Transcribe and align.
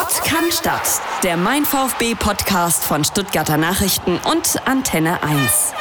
Podcast, 0.00 1.02
der 1.22 1.36
Mein 1.36 1.66
VfB 1.66 2.14
Podcast 2.14 2.84
von 2.84 3.04
Stuttgarter 3.04 3.58
Nachrichten 3.58 4.18
und 4.32 4.56
Antenne 4.64 5.22
1. 5.22 5.74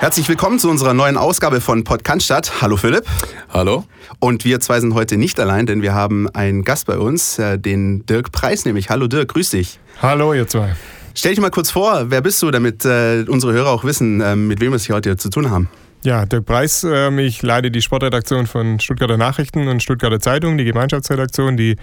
Herzlich 0.00 0.28
willkommen 0.28 0.58
zu 0.58 0.68
unserer 0.68 0.92
neuen 0.92 1.16
Ausgabe 1.16 1.62
von 1.62 1.82
Podcast. 1.82 2.60
Hallo 2.60 2.76
Philipp. 2.76 3.04
Hallo. 3.48 3.84
Und 4.18 4.44
wir 4.44 4.60
zwei 4.60 4.80
sind 4.80 4.92
heute 4.92 5.16
nicht 5.16 5.40
allein, 5.40 5.64
denn 5.64 5.80
wir 5.80 5.94
haben 5.94 6.28
einen 6.34 6.62
Gast 6.62 6.86
bei 6.86 6.98
uns, 6.98 7.38
äh, 7.38 7.58
den 7.58 8.04
Dirk 8.04 8.32
Preis 8.32 8.66
nämlich. 8.66 8.90
Hallo 8.90 9.06
Dirk, 9.06 9.28
grüß 9.28 9.48
dich. 9.48 9.80
Hallo 10.02 10.34
ihr 10.34 10.46
zwei. 10.46 10.76
Stell 11.14 11.32
dich 11.32 11.40
mal 11.40 11.50
kurz 11.50 11.70
vor, 11.70 12.10
wer 12.10 12.20
bist 12.20 12.42
du, 12.42 12.50
damit 12.50 12.84
äh, 12.84 13.24
unsere 13.26 13.54
Hörer 13.54 13.70
auch 13.70 13.84
wissen, 13.84 14.20
äh, 14.20 14.36
mit 14.36 14.60
wem 14.60 14.72
wir 14.72 14.76
es 14.76 14.84
hier 14.84 14.96
heute 14.96 15.16
zu 15.16 15.30
tun 15.30 15.50
haben. 15.50 15.70
Ja, 16.02 16.24
Dirk 16.24 16.46
Preis, 16.46 16.82
ähm, 16.82 17.18
ich 17.18 17.42
leite 17.42 17.70
die 17.70 17.82
Sportredaktion 17.82 18.46
von 18.46 18.80
Stuttgarter 18.80 19.18
Nachrichten 19.18 19.68
und 19.68 19.82
Stuttgarter 19.82 20.18
Zeitung, 20.18 20.56
die 20.56 20.64
Gemeinschaftsredaktion, 20.64 21.58
die 21.58 21.76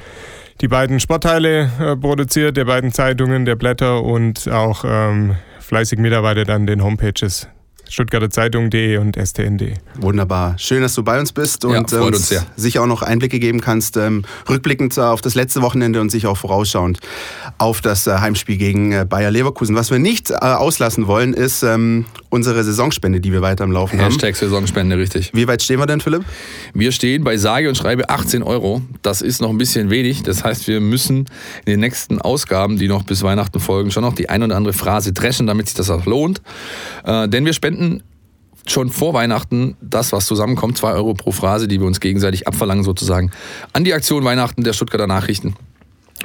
die 0.61 0.67
beiden 0.67 0.99
Sportteile 0.99 1.69
äh, 1.79 1.95
produziert, 1.95 2.57
der 2.57 2.65
beiden 2.65 2.91
Zeitungen, 2.91 3.45
der 3.45 3.55
Blätter 3.55 4.03
und 4.03 4.47
auch 4.49 4.83
ähm, 4.85 5.35
fleißig 5.59 5.99
Mitarbeiter 5.99 6.53
an 6.53 6.65
den 6.65 6.83
Homepages 6.83 7.47
Stuttgarter 7.89 8.29
Zeitung.de 8.29 8.97
und 8.97 9.15
stn.de. 9.15 9.75
Wunderbar. 9.99 10.57
Schön, 10.57 10.81
dass 10.81 10.93
du 10.93 11.03
bei 11.03 11.19
uns 11.19 11.31
bist 11.31 11.63
ja, 11.63 11.69
und 11.69 11.89
freut 11.89 12.01
uns 12.01 12.17
uns 12.17 12.29
sehr. 12.29 12.45
sicher 12.55 12.81
auch 12.81 12.87
noch 12.87 13.01
Einblicke 13.01 13.39
geben 13.39 13.61
kannst, 13.61 13.95
ähm, 13.97 14.23
rückblickend 14.49 14.97
auf 14.99 15.21
das 15.21 15.35
letzte 15.35 15.61
Wochenende 15.61 16.01
und 16.01 16.09
sicher 16.09 16.29
auch 16.29 16.37
vorausschauend 16.37 16.99
auf 17.57 17.81
das 17.81 18.07
äh, 18.07 18.17
Heimspiel 18.17 18.57
gegen 18.57 18.91
äh, 18.91 19.05
Bayer 19.07 19.31
Leverkusen. 19.31 19.75
Was 19.75 19.89
wir 19.91 19.99
nicht 19.99 20.31
äh, 20.31 20.35
auslassen 20.35 21.07
wollen, 21.07 21.33
ist 21.33 21.63
ähm, 21.63 22.05
unsere 22.37 22.63
Saisonspende, 22.63 23.19
die 23.19 23.33
wir 23.33 23.41
weiter 23.41 23.63
am 23.63 23.71
Laufen 23.71 23.99
haben. 23.99 24.05
Hashtag 24.05 24.35
Saisonspende, 24.35 24.97
richtig. 24.97 25.31
Wie 25.33 25.47
weit 25.47 25.61
stehen 25.61 25.79
wir 25.79 25.87
denn, 25.87 25.99
Philipp? 25.99 26.23
Wir 26.73 26.91
stehen 26.91 27.23
bei 27.23 27.35
sage 27.35 27.67
und 27.67 27.75
schreibe 27.75 28.09
18 28.09 28.43
Euro. 28.43 28.81
Das 29.01 29.21
ist 29.21 29.41
noch 29.41 29.49
ein 29.49 29.57
bisschen 29.57 29.89
wenig. 29.89 30.23
Das 30.23 30.43
heißt, 30.43 30.67
wir 30.67 30.79
müssen 30.79 31.25
in 31.65 31.71
den 31.71 31.79
nächsten 31.79 32.21
Ausgaben, 32.21 32.77
die 32.77 32.87
noch 32.87 33.03
bis 33.03 33.23
Weihnachten 33.23 33.59
folgen, 33.59 33.91
schon 33.91 34.03
noch 34.03 34.13
die 34.13 34.29
ein 34.29 34.43
oder 34.43 34.55
andere 34.55 34.73
Phrase 34.73 35.13
dreschen, 35.13 35.47
damit 35.47 35.67
sich 35.67 35.75
das 35.75 35.89
auch 35.89 36.05
lohnt. 36.05 36.41
Äh, 37.03 37.27
denn 37.27 37.43
wir 37.43 37.53
spenden 37.53 38.03
schon 38.67 38.89
vor 38.89 39.13
Weihnachten 39.13 39.75
das, 39.81 40.11
was 40.11 40.25
zusammenkommt, 40.25 40.77
2 40.77 40.93
Euro 40.93 41.13
pro 41.13 41.31
Phrase, 41.31 41.67
die 41.67 41.79
wir 41.79 41.87
uns 41.87 41.99
gegenseitig 41.99 42.47
abverlangen 42.47 42.83
sozusagen, 42.83 43.31
an 43.73 43.83
die 43.83 43.93
Aktion 43.93 44.23
Weihnachten 44.23 44.63
der 44.63 44.73
Stuttgarter 44.73 45.07
Nachrichten. 45.07 45.55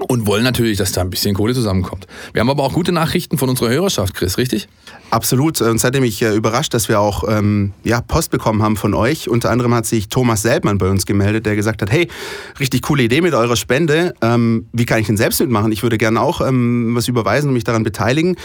Und 0.08 0.26
wollen 0.26 0.42
natürlich, 0.42 0.78
dass 0.78 0.92
da 0.92 1.02
ein 1.02 1.10
bisschen 1.10 1.34
Kohle 1.34 1.54
zusammenkommt. 1.54 2.06
Wir 2.32 2.40
haben 2.40 2.50
aber 2.50 2.64
auch 2.64 2.72
gute 2.72 2.92
Nachrichten 2.92 3.38
von 3.38 3.48
unserer 3.48 3.70
Hörerschaft, 3.70 4.14
Chris, 4.14 4.38
richtig? 4.38 4.68
Absolut. 5.12 5.60
Und 5.60 5.76
es 5.76 5.84
hat 5.84 5.92
mich 6.00 6.22
äh, 6.22 6.34
überrascht, 6.34 6.72
dass 6.72 6.88
wir 6.88 6.98
auch 6.98 7.24
ähm, 7.28 7.74
ja, 7.84 8.00
Post 8.00 8.30
bekommen 8.30 8.62
haben 8.62 8.78
von 8.78 8.94
euch. 8.94 9.28
Unter 9.28 9.50
anderem 9.50 9.74
hat 9.74 9.84
sich 9.84 10.08
Thomas 10.08 10.40
Selbmann 10.40 10.78
bei 10.78 10.88
uns 10.88 11.04
gemeldet, 11.04 11.44
der 11.44 11.54
gesagt 11.54 11.82
hat, 11.82 11.92
hey, 11.92 12.08
richtig 12.58 12.80
coole 12.80 13.02
Idee 13.02 13.20
mit 13.20 13.34
eurer 13.34 13.56
Spende. 13.56 14.14
Ähm, 14.22 14.68
wie 14.72 14.86
kann 14.86 15.00
ich 15.00 15.08
denn 15.08 15.18
selbst 15.18 15.38
mitmachen? 15.38 15.70
Ich 15.70 15.82
würde 15.82 15.98
gerne 15.98 16.18
auch 16.18 16.40
ähm, 16.40 16.94
was 16.94 17.08
überweisen 17.08 17.48
und 17.48 17.52
mich 17.52 17.64
daran 17.64 17.82
beteiligen. 17.82 18.36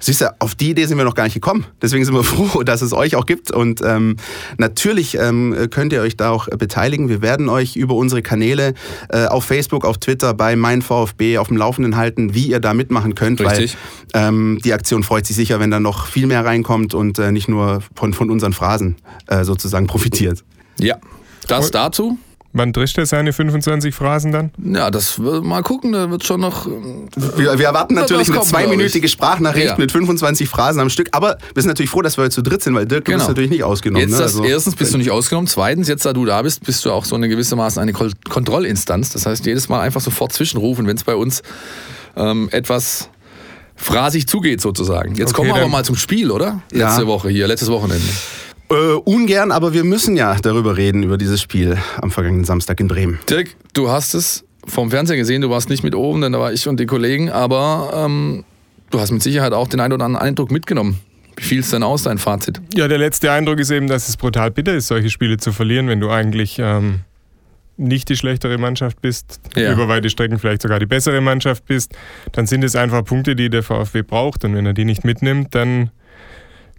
Siehst 0.00 0.22
du, 0.22 0.34
auf 0.38 0.54
die 0.54 0.70
Idee 0.70 0.86
sind 0.86 0.96
wir 0.96 1.04
noch 1.04 1.14
gar 1.14 1.24
nicht 1.24 1.34
gekommen. 1.34 1.66
Deswegen 1.82 2.06
sind 2.06 2.14
wir 2.14 2.24
froh, 2.24 2.62
dass 2.62 2.80
es 2.80 2.94
euch 2.94 3.16
auch 3.16 3.26
gibt. 3.26 3.50
Und 3.50 3.82
ähm, 3.84 4.16
natürlich 4.56 5.18
ähm, 5.18 5.54
könnt 5.70 5.92
ihr 5.92 6.00
euch 6.00 6.16
da 6.16 6.30
auch 6.30 6.48
beteiligen. 6.48 7.10
Wir 7.10 7.20
werden 7.20 7.50
euch 7.50 7.76
über 7.76 7.96
unsere 7.96 8.22
Kanäle 8.22 8.72
äh, 9.10 9.26
auf 9.26 9.44
Facebook, 9.44 9.84
auf 9.84 9.98
Twitter, 9.98 10.32
bei 10.32 10.56
Mein 10.56 10.80
VfB 10.80 11.36
auf 11.36 11.48
dem 11.48 11.58
Laufenden 11.58 11.96
halten, 11.96 12.32
wie 12.32 12.46
ihr 12.46 12.60
da 12.60 12.72
mitmachen 12.72 13.14
könnt. 13.14 13.42
Richtig. 13.42 13.76
Weil 14.12 14.28
ähm, 14.28 14.58
die 14.64 14.72
Aktion 14.72 15.02
freut 15.02 15.26
sich 15.26 15.36
sicher, 15.36 15.60
wenn 15.60 15.70
da 15.70 15.80
noch 15.80 16.13
viel 16.14 16.26
mehr 16.28 16.44
reinkommt 16.44 16.94
und 16.94 17.18
äh, 17.18 17.32
nicht 17.32 17.48
nur 17.48 17.82
von, 17.96 18.14
von 18.14 18.30
unseren 18.30 18.52
Phrasen 18.52 18.94
äh, 19.26 19.42
sozusagen 19.42 19.88
profitiert. 19.88 20.44
Ja. 20.78 20.96
Das 21.48 21.70
dazu. 21.72 22.16
Wann 22.56 22.72
drischt 22.72 22.96
er 22.98 23.04
seine 23.06 23.32
25 23.32 23.92
Phrasen 23.92 24.30
dann? 24.30 24.52
Ja, 24.62 24.92
das 24.92 25.18
mal 25.18 25.62
gucken, 25.64 25.90
da 25.90 26.08
wird 26.08 26.22
schon 26.24 26.40
noch. 26.40 26.68
äh, 26.68 26.70
Wir, 27.36 27.58
wir 27.58 27.66
erwarten 27.66 27.94
natürlich 27.94 28.28
eine 28.28 28.36
kommt, 28.36 28.48
zweiminütige 28.48 29.06
ich. 29.06 29.12
Sprachnachricht 29.12 29.66
Ja. 29.66 29.76
mit 29.76 29.90
25 29.90 30.48
Phrasen 30.48 30.80
am 30.80 30.88
Stück, 30.88 31.08
aber 31.10 31.36
wir 31.52 31.62
sind 31.64 31.70
natürlich 31.70 31.90
froh, 31.90 32.00
dass 32.00 32.16
wir 32.16 32.22
heute 32.22 32.32
zu 32.36 32.42
dritt 32.42 32.62
sind, 32.62 32.76
weil 32.76 32.86
Dirk, 32.86 33.06
du 33.06 33.10
bist 33.10 33.22
Genau. 33.22 33.28
natürlich 33.28 33.50
nicht 33.50 33.64
ausgenommen. 33.64 34.02
Jetzt 34.08 34.12
ne? 34.12 34.22
das, 34.22 34.36
Also- 34.36 34.44
erstens 34.44 34.76
bist 34.76 34.94
du 34.94 34.98
nicht 34.98 35.10
ausgenommen. 35.10 35.48
Zweitens, 35.48 35.88
jetzt 35.88 36.06
da 36.06 36.12
du 36.12 36.24
da 36.26 36.42
bist, 36.42 36.64
bist 36.64 36.84
du 36.84 36.92
auch 36.92 37.04
so 37.04 37.16
eine 37.16 37.28
gewissermaßen 37.28 37.82
eine 37.82 37.92
Kontrollinstanz. 37.92 39.10
Das 39.10 39.26
heißt, 39.26 39.44
jedes 39.46 39.68
Mal 39.68 39.80
einfach 39.80 40.00
sofort 40.00 40.32
zwischenrufen, 40.32 40.86
wenn 40.86 40.96
es 40.96 41.02
bei 41.02 41.16
uns 41.16 41.42
ähm, 42.16 42.48
etwas 42.52 43.08
phrasig 43.76 44.26
zugeht 44.26 44.60
sozusagen. 44.60 45.14
Jetzt 45.14 45.30
Okay, 45.30 45.42
kommen 45.42 45.48
wir 45.54 45.62
aber 45.62 45.70
mal 45.70 45.84
zum 45.84 45.96
Spiel, 45.96 46.30
oder? 46.30 46.62
Ja. 46.72 46.88
Letzte 46.88 47.06
Woche 47.06 47.28
hier, 47.28 47.46
letztes 47.46 47.70
Wochenende. 47.70 48.06
Äh, 48.70 48.74
ungern, 49.04 49.52
aber 49.52 49.72
wir 49.74 49.84
müssen 49.84 50.16
ja 50.16 50.36
darüber 50.40 50.76
reden, 50.76 51.02
über 51.02 51.18
dieses 51.18 51.42
Spiel 51.42 51.76
am 52.00 52.10
vergangenen 52.10 52.44
Samstag 52.44 52.80
in 52.80 52.88
Bremen. 52.88 53.18
Dirk, 53.28 53.54
du 53.74 53.90
hast 53.90 54.14
es 54.14 54.44
vom 54.66 54.90
Fernseher 54.90 55.16
gesehen, 55.16 55.42
du 55.42 55.50
warst 55.50 55.68
nicht 55.68 55.84
mit 55.84 55.94
oben, 55.94 56.22
denn 56.22 56.32
da 56.32 56.40
war 56.40 56.52
ich 56.52 56.66
und 56.66 56.80
die 56.80 56.86
Kollegen, 56.86 57.30
aber 57.30 57.92
ähm, 58.06 58.44
du 58.90 59.00
hast 59.00 59.10
mit 59.10 59.22
Sicherheit 59.22 59.52
auch 59.52 59.68
den 59.68 59.80
einen 59.80 59.92
oder 59.92 60.06
anderen 60.06 60.26
Eindruck 60.26 60.50
mitgenommen. 60.50 60.98
Wie 61.36 61.42
fiel 61.42 61.60
es 61.60 61.70
denn 61.70 61.82
aus, 61.82 62.04
dein 62.04 62.18
Fazit? 62.18 62.60
Ja, 62.74 62.88
der 62.88 62.98
letzte 62.98 63.30
Eindruck 63.32 63.58
ist 63.58 63.70
eben, 63.70 63.88
dass 63.88 64.08
es 64.08 64.16
brutal 64.16 64.50
bitter 64.50 64.74
ist, 64.74 64.86
solche 64.86 65.10
Spiele 65.10 65.36
zu 65.36 65.52
verlieren, 65.52 65.88
wenn 65.88 66.00
du 66.00 66.08
eigentlich 66.08 66.58
ähm, 66.58 67.00
nicht 67.76 68.08
die 68.08 68.16
schlechtere 68.16 68.58
Mannschaft 68.58 69.00
bist, 69.00 69.40
Ja. 69.56 69.72
über 69.72 69.88
weite 69.88 70.08
Strecken 70.10 70.38
vielleicht 70.38 70.62
sogar 70.62 70.78
die 70.78 70.86
bessere 70.86 71.20
Mannschaft 71.20 71.66
bist, 71.66 71.92
dann 72.32 72.46
sind 72.46 72.62
es 72.64 72.76
einfach 72.76 73.04
Punkte, 73.04 73.34
die 73.36 73.50
der 73.50 73.62
VfB 73.62 74.02
braucht. 74.02 74.44
Und 74.44 74.54
wenn 74.54 74.66
er 74.66 74.72
die 74.74 74.84
nicht 74.84 75.04
mitnimmt, 75.04 75.54
dann 75.54 75.90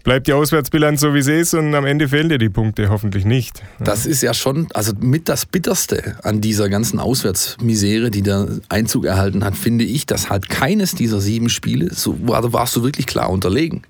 bleibt 0.04 0.28
die 0.28 0.34
Auswärtsbilanz 0.34 1.02
so, 1.02 1.14
wie 1.16 1.22
sie 1.24 1.34
ist 1.34 1.54
und 1.56 1.74
am 1.74 1.84
Ende 1.86 2.08
fehlen 2.08 2.30
dir 2.30 2.38
die 2.38 2.50
Punkte 2.50 2.90
hoffentlich 2.90 3.26
nicht. 3.26 3.64
Das 3.80 4.06
ist 4.06 4.22
ja 4.22 4.34
schon, 4.36 4.68
also 4.74 4.94
mit 5.00 5.28
das 5.28 5.46
Bitterste 5.48 6.16
an 6.24 6.42
dieser 6.42 6.70
ganzen 6.70 7.00
Auswärtsmisere, 7.00 8.12
die 8.12 8.22
da 8.22 8.48
Einzug 8.70 9.06
erhalten 9.06 9.44
hat, 9.44 9.56
finde 9.56 9.84
ich, 9.84 10.06
dass 10.06 10.30
halt 10.30 10.48
keines 10.48 10.94
dieser 10.94 11.20
sieben 11.20 11.50
Spiele, 11.50 11.92
so 11.94 12.16
war, 12.28 12.54
warst 12.54 12.76
du 12.76 12.84
wirklich 12.84 13.08
klar 13.08 13.32
unterlegen. 13.32 13.82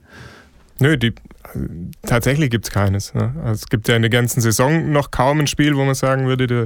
Nö, 0.79 0.97
die, 0.97 1.13
tatsächlich 2.05 2.49
gibt 2.49 2.65
es 2.65 2.71
keines. 2.71 3.13
Ne? 3.13 3.33
Also 3.43 3.63
es 3.63 3.65
gibt 3.67 3.87
ja 3.87 3.95
in 3.95 4.01
der 4.01 4.11
ganzen 4.11 4.41
Saison 4.41 4.91
noch 4.91 5.11
kaum 5.11 5.39
ein 5.39 5.47
Spiel, 5.47 5.75
wo 5.75 5.83
man 5.83 5.95
sagen 5.95 6.27
würde, 6.27 6.47
der 6.47 6.65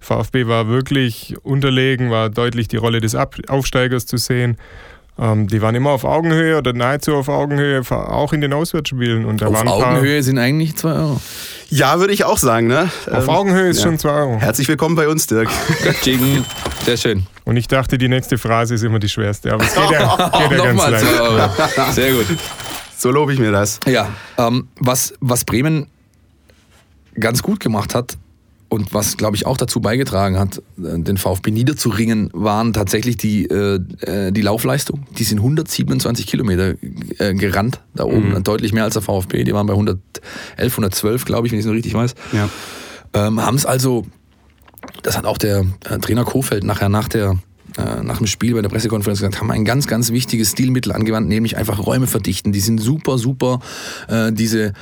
VfB 0.00 0.46
war 0.46 0.68
wirklich 0.68 1.36
unterlegen, 1.42 2.10
war 2.10 2.30
deutlich 2.30 2.68
die 2.68 2.76
Rolle 2.76 3.00
des 3.00 3.14
Ab 3.14 3.36
Aufsteigers 3.48 4.06
zu 4.06 4.16
sehen. 4.16 4.56
Ähm, 5.18 5.48
die 5.48 5.60
waren 5.60 5.74
immer 5.74 5.90
auf 5.90 6.04
Augenhöhe 6.04 6.56
oder 6.56 6.72
nahezu 6.72 7.14
auf 7.14 7.28
Augenhöhe, 7.28 7.82
auch 7.90 8.32
in 8.32 8.40
den 8.40 8.54
Auswärtsspielen. 8.54 9.26
Und 9.26 9.42
da 9.42 9.48
Auf 9.48 9.54
waren 9.54 9.68
Augenhöhe 9.68 10.22
sind 10.22 10.38
eigentlich 10.38 10.76
zwei 10.76 10.92
Euro. 10.94 11.20
Ja, 11.68 12.00
würde 12.00 12.14
ich 12.14 12.24
auch 12.24 12.38
sagen. 12.38 12.68
Ne? 12.68 12.90
Auf 13.10 13.24
Ähm, 13.24 13.28
Augenhöhe 13.28 13.68
ist 13.68 13.78
ja. 13.78 13.84
schon 13.84 13.98
2 13.98 14.10
Euro. 14.10 14.40
Herzlich 14.40 14.66
willkommen 14.66 14.96
bei 14.96 15.08
uns, 15.08 15.26
Dirk. 15.26 15.48
Göttingen, 15.82 16.44
sehr 16.84 16.96
schön. 16.96 17.26
Und 17.44 17.56
ich 17.56 17.68
dachte, 17.68 17.98
die 17.98 18.08
nächste 18.08 18.38
Phrase 18.38 18.74
ist 18.74 18.82
immer 18.82 18.98
die 18.98 19.08
schwerste. 19.08 19.52
Aber 19.52 19.64
es 19.64 19.74
geht 19.74 19.90
ja, 19.90 20.30
geht 20.48 20.58
ja 20.58 20.64
ganz 20.64 20.76
nochmal 20.76 20.90
leicht. 20.92 21.94
Sehr 21.94 22.12
gut. 22.12 22.26
So 23.00 23.10
lobe 23.10 23.32
ich 23.32 23.38
mir 23.38 23.50
das. 23.50 23.80
Ja, 23.86 24.10
ähm, 24.36 24.68
was, 24.78 25.14
was 25.20 25.46
Bremen 25.46 25.86
ganz 27.18 27.42
gut 27.42 27.58
gemacht 27.58 27.94
hat 27.94 28.18
und 28.68 28.92
was, 28.92 29.16
glaube 29.16 29.36
ich, 29.36 29.46
auch 29.46 29.56
dazu 29.56 29.80
beigetragen 29.80 30.38
hat, 30.38 30.58
äh, 30.58 30.98
den 30.98 31.16
VfB 31.16 31.50
niederzuringen, 31.50 32.28
waren 32.34 32.74
tatsächlich 32.74 33.16
die, 33.16 33.46
äh, 33.46 33.80
äh, 34.02 34.32
die 34.32 34.42
Laufleistung. 34.42 35.06
Die 35.18 35.24
sind 35.24 35.38
127 35.38 36.26
Kilometer 36.26 36.74
äh, 37.18 37.32
gerannt 37.32 37.80
da 37.94 38.04
oben, 38.04 38.44
deutlich 38.44 38.74
mehr 38.74 38.84
als 38.84 38.92
der 38.92 39.02
VfB. 39.02 39.44
Die 39.44 39.54
waren 39.54 39.66
bei 39.66 39.72
111, 39.72 39.98
112, 40.58 41.24
glaube 41.24 41.46
ich, 41.46 41.52
wenn 41.52 41.58
ich 41.58 41.64
es 41.64 41.68
noch 41.68 41.74
richtig 41.74 41.94
weiß. 41.94 42.14
Ja. 42.32 42.50
Ähm, 43.14 43.40
haben 43.40 43.56
es 43.56 43.64
also, 43.64 44.04
das 45.02 45.16
hat 45.16 45.24
auch 45.24 45.38
der 45.38 45.64
äh, 45.88 45.98
Trainer 46.00 46.24
Kofeld 46.24 46.64
nachher 46.64 46.90
nach 46.90 47.08
der 47.08 47.38
äh, 47.76 48.02
nach 48.02 48.18
dem 48.18 48.26
Spiel 48.26 48.54
bei 48.54 48.62
der 48.62 48.68
Pressekonferenz 48.68 49.20
gesagt, 49.20 49.40
haben 49.40 49.50
ein 49.50 49.64
ganz, 49.64 49.86
ganz 49.86 50.10
wichtiges 50.10 50.52
Stilmittel 50.52 50.92
angewandt, 50.92 51.28
nämlich 51.28 51.56
einfach 51.56 51.84
Räume 51.86 52.06
verdichten. 52.06 52.52
Die 52.52 52.60
sind 52.60 52.80
super, 52.80 53.18
super. 53.18 53.60
Äh, 54.08 54.32
diese 54.32 54.72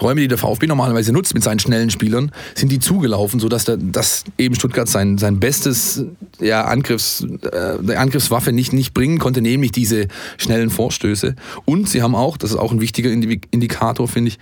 Räume, 0.00 0.20
die 0.20 0.28
der 0.28 0.38
VfB 0.38 0.66
normalerweise 0.66 1.12
nutzt 1.12 1.34
mit 1.34 1.42
seinen 1.42 1.58
schnellen 1.58 1.90
Spielern, 1.90 2.32
sind 2.54 2.70
die 2.70 2.78
zugelaufen, 2.78 3.40
sodass 3.40 3.64
der, 3.64 3.76
dass 3.76 4.24
eben 4.38 4.54
Stuttgart 4.54 4.88
sein, 4.88 5.18
sein 5.18 5.40
bestes 5.40 6.04
ja, 6.40 6.64
Angriffs, 6.64 7.22
äh, 7.22 7.82
der 7.82 8.00
Angriffswaffe 8.00 8.52
nicht, 8.52 8.72
nicht 8.72 8.94
bringen 8.94 9.18
konnte, 9.18 9.40
nämlich 9.40 9.72
diese 9.72 10.08
schnellen 10.36 10.70
Vorstöße. 10.70 11.34
Und 11.64 11.88
sie 11.88 12.02
haben 12.02 12.14
auch, 12.14 12.36
das 12.36 12.50
ist 12.50 12.56
auch 12.56 12.72
ein 12.72 12.80
wichtiger 12.80 13.10
Indi- 13.10 13.42
Indikator, 13.50 14.08
finde 14.08 14.28
ich, 14.28 14.38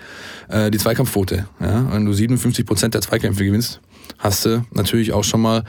äh, 0.48 0.70
die 0.70 0.78
Zweikampfquote. 0.78 1.46
Ja? 1.60 1.92
Wenn 1.92 2.04
du 2.04 2.12
57 2.12 2.66
Prozent 2.66 2.94
der 2.94 3.00
Zweikämpfe 3.00 3.44
gewinnst, 3.44 3.80
hast 4.18 4.44
du 4.44 4.64
natürlich 4.72 5.12
auch 5.12 5.24
schon 5.24 5.40
mal 5.40 5.64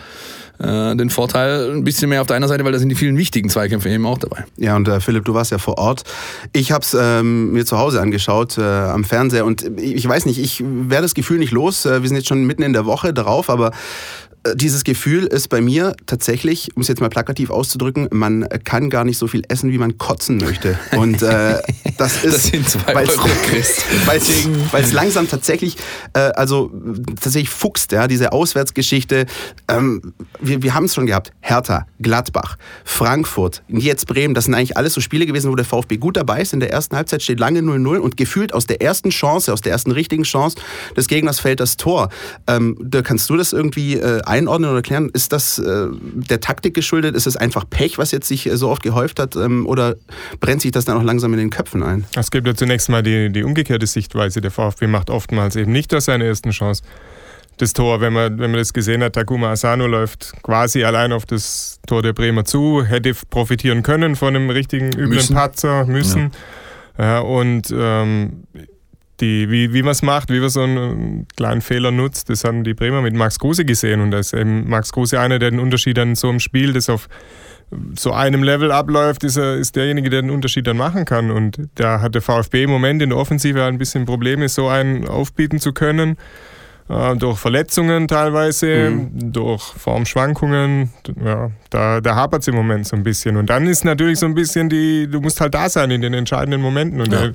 äh, 0.59 0.95
den 0.95 1.09
Vorteil 1.09 1.71
ein 1.71 1.83
bisschen 1.83 2.09
mehr 2.09 2.21
auf 2.21 2.27
deiner 2.27 2.47
Seite, 2.47 2.65
weil 2.65 2.71
da 2.71 2.79
sind 2.79 2.89
die 2.89 2.95
vielen 2.95 3.17
wichtigen 3.17 3.49
Zweikämpfe 3.49 3.89
eben 3.89 4.05
auch 4.05 4.17
dabei. 4.17 4.45
Ja, 4.57 4.75
und 4.75 4.87
äh, 4.87 4.99
Philipp, 4.99 5.25
du 5.25 5.33
warst 5.33 5.51
ja 5.51 5.57
vor 5.59 5.77
Ort. 5.77 6.03
Ich 6.53 6.71
habe 6.71 6.83
es 6.83 6.95
ähm, 6.99 7.51
mir 7.51 7.65
zu 7.65 7.77
Hause 7.77 8.01
angeschaut 8.01 8.57
äh, 8.57 8.61
am 8.61 9.03
Fernseher 9.03 9.45
und 9.45 9.63
ich 9.79 10.07
weiß 10.07 10.25
nicht, 10.25 10.39
ich 10.39 10.63
werde 10.63 11.03
das 11.03 11.13
Gefühl 11.13 11.37
nicht 11.37 11.51
los. 11.51 11.85
Äh, 11.85 12.01
wir 12.01 12.09
sind 12.09 12.17
jetzt 12.17 12.27
schon 12.27 12.45
mitten 12.45 12.63
in 12.63 12.73
der 12.73 12.85
Woche 12.85 13.13
drauf, 13.13 13.49
aber 13.49 13.71
dieses 14.55 14.83
Gefühl 14.83 15.25
ist 15.25 15.49
bei 15.49 15.61
mir 15.61 15.95
tatsächlich, 16.05 16.69
um 16.75 16.81
es 16.81 16.87
jetzt 16.87 16.99
mal 17.01 17.09
plakativ 17.09 17.49
auszudrücken, 17.49 18.07
man 18.11 18.47
kann 18.63 18.89
gar 18.89 19.03
nicht 19.05 19.17
so 19.17 19.27
viel 19.27 19.43
essen, 19.49 19.71
wie 19.71 19.77
man 19.77 19.97
kotzen 19.97 20.37
möchte. 20.37 20.77
Und 20.95 21.21
äh, 21.21 21.59
das 21.97 22.23
ist, 22.23 22.33
Das 22.35 22.43
sind 22.47 22.69
zwei 22.69 22.95
weil's- 22.95 23.17
Euro, 23.17 23.27
Chris. 23.45 23.81
weil's- 24.05 24.47
weil 24.71 24.83
es 24.83 24.91
langsam 24.93 25.27
tatsächlich, 25.29 25.77
äh, 26.13 26.19
also 26.19 26.71
tatsächlich 27.21 27.49
fuchst, 27.49 27.91
ja, 27.91 28.07
diese 28.07 28.31
Auswärtsgeschichte. 28.31 29.25
Ähm, 29.67 30.13
wir 30.39 30.61
wir 30.63 30.73
haben 30.73 30.85
es 30.85 30.95
schon 30.95 31.05
gehabt. 31.05 31.31
Hertha, 31.41 31.85
Gladbach, 32.01 32.57
Frankfurt, 32.83 33.63
jetzt 33.67 34.07
Bremen, 34.07 34.33
das 34.33 34.45
sind 34.45 34.53
eigentlich 34.55 34.75
alles 34.77 34.93
so 34.93 35.01
Spiele 35.01 35.25
gewesen, 35.25 35.51
wo 35.51 35.55
der 35.55 35.65
VfB 35.65 35.97
gut 35.97 36.17
dabei 36.17 36.41
ist. 36.41 36.53
In 36.53 36.59
der 36.59 36.71
ersten 36.71 36.95
Halbzeit 36.95 37.21
steht 37.21 37.39
lange 37.39 37.59
0-0 37.59 37.97
und 37.97 38.17
gefühlt 38.17 38.53
aus 38.53 38.65
der 38.65 38.81
ersten 38.81 39.09
Chance, 39.11 39.53
aus 39.53 39.61
der 39.61 39.71
ersten 39.71 39.91
richtigen 39.91 40.23
Chance 40.23 40.57
des 40.95 41.07
Gegners 41.07 41.39
fällt 41.39 41.59
das 41.59 41.77
Tor. 41.77 42.09
Ähm, 42.47 42.77
da 42.81 43.01
kannst 43.01 43.29
du 43.29 43.37
das 43.37 43.53
irgendwie 43.53 43.95
äh, 43.95 44.21
einordnen 44.37 44.69
oder 44.69 44.79
erklären? 44.79 45.09
Ist 45.13 45.33
das 45.33 45.59
äh, 45.59 45.87
der 45.91 46.39
Taktik 46.39 46.73
geschuldet? 46.73 47.15
Ist 47.15 47.27
es 47.27 47.35
einfach 47.35 47.65
Pech, 47.69 47.97
was 47.97 48.11
jetzt 48.11 48.27
sich 48.27 48.47
äh, 48.47 48.55
so 48.57 48.69
oft 48.69 48.83
gehäuft 48.83 49.19
hat? 49.19 49.35
Ähm, 49.35 49.65
oder 49.67 49.95
brennt 50.39 50.61
sich 50.61 50.71
das 50.71 50.85
dann 50.85 50.97
auch 50.97 51.03
langsam 51.03 51.33
in 51.33 51.39
den 51.39 51.49
Köpfen 51.49 51.83
ein? 51.83 52.05
Es 52.15 52.31
gibt 52.31 52.47
ja 52.47 52.55
zunächst 52.55 52.89
mal 52.89 53.03
die, 53.03 53.31
die 53.31 53.43
umgekehrte 53.43 53.87
Sichtweise. 53.87 54.41
Der 54.41 54.51
VfB 54.51 54.87
macht 54.87 55.09
oftmals 55.09 55.55
eben 55.55 55.71
nicht 55.71 55.93
aus 55.93 56.05
seiner 56.05 56.25
ersten 56.25 56.51
Chance 56.51 56.83
das 57.57 57.73
Tor. 57.73 58.01
Wenn 58.01 58.13
man, 58.13 58.39
wenn 58.39 58.51
man 58.51 58.59
das 58.59 58.73
gesehen 58.73 59.03
hat, 59.03 59.13
Takuma 59.13 59.51
Asano 59.51 59.87
läuft 59.87 60.33
quasi 60.43 60.83
allein 60.83 61.11
auf 61.11 61.25
das 61.25 61.79
Tor 61.87 62.01
der 62.01 62.13
Bremer 62.13 62.45
zu, 62.45 62.85
hätte 62.85 63.13
profitieren 63.29 63.83
können 63.83 64.15
von 64.15 64.35
einem 64.35 64.49
richtigen 64.49 64.87
üblen 64.87 65.09
Müssen. 65.09 65.35
Patzer, 65.35 65.85
müssen. 65.85 66.31
Ja. 66.97 67.19
und 67.19 67.73
ähm, 67.75 68.43
die, 69.19 69.49
wie, 69.49 69.73
wie 69.73 69.81
man 69.81 69.91
es 69.91 70.01
macht, 70.01 70.29
wie 70.29 70.39
man 70.39 70.49
so 70.49 70.61
einen 70.61 71.27
kleinen 71.35 71.61
Fehler 71.61 71.91
nutzt, 71.91 72.29
das 72.29 72.43
haben 72.43 72.63
die 72.63 72.73
Bremer 72.73 73.01
mit 73.01 73.13
Max 73.15 73.39
Kruse 73.39 73.65
gesehen. 73.65 74.01
Und 74.01 74.11
da 74.11 74.19
ist 74.19 74.33
eben 74.33 74.69
Max 74.69 74.91
Kruse 74.93 75.19
einer, 75.19 75.39
der 75.39 75.51
den 75.51 75.59
Unterschied 75.59 75.97
an 75.99 76.15
so 76.15 76.29
einem 76.29 76.39
Spiel, 76.39 76.73
das 76.73 76.89
auf 76.89 77.07
so 77.97 78.13
einem 78.13 78.43
Level 78.43 78.71
abläuft, 78.71 79.23
ist, 79.23 79.35
er, 79.35 79.55
ist 79.55 79.75
derjenige, 79.75 80.09
der 80.09 80.21
den 80.21 80.31
Unterschied 80.31 80.67
dann 80.67 80.77
machen 80.77 81.03
kann. 81.05 81.31
Und 81.31 81.59
da 81.75 81.99
hat 81.99 82.15
der 82.15 82.21
VfB 82.21 82.63
im 82.63 82.69
Moment 82.69 83.01
in 83.01 83.09
der 83.09 83.17
Offensive 83.17 83.63
ein 83.63 83.77
bisschen 83.77 84.05
Probleme, 84.05 84.47
so 84.47 84.67
einen 84.69 85.07
aufbieten 85.07 85.59
zu 85.59 85.73
können. 85.73 86.15
Äh, 86.89 87.17
durch 87.17 87.37
Verletzungen 87.37 88.07
teilweise, 88.07 89.09
durch 89.11 89.61
Formschwankungen. 89.63 90.93
Ja, 91.21 91.51
da 91.69 91.99
da 91.99 92.15
hapert 92.15 92.43
es 92.43 92.47
im 92.47 92.55
Moment 92.55 92.87
so 92.87 92.95
ein 92.95 93.03
bisschen. 93.03 93.35
Und 93.35 93.49
dann 93.49 93.67
ist 93.67 93.83
natürlich 93.83 94.19
so 94.19 94.25
ein 94.25 94.35
bisschen 94.35 94.69
die, 94.69 95.07
du 95.09 95.19
musst 95.19 95.41
halt 95.41 95.53
da 95.53 95.67
sein 95.67 95.91
in 95.91 96.01
den 96.01 96.13
entscheidenden 96.13 96.61
Momenten. 96.61 97.01
Und 97.01 97.11
Ja. 97.11 97.19
der, 97.21 97.33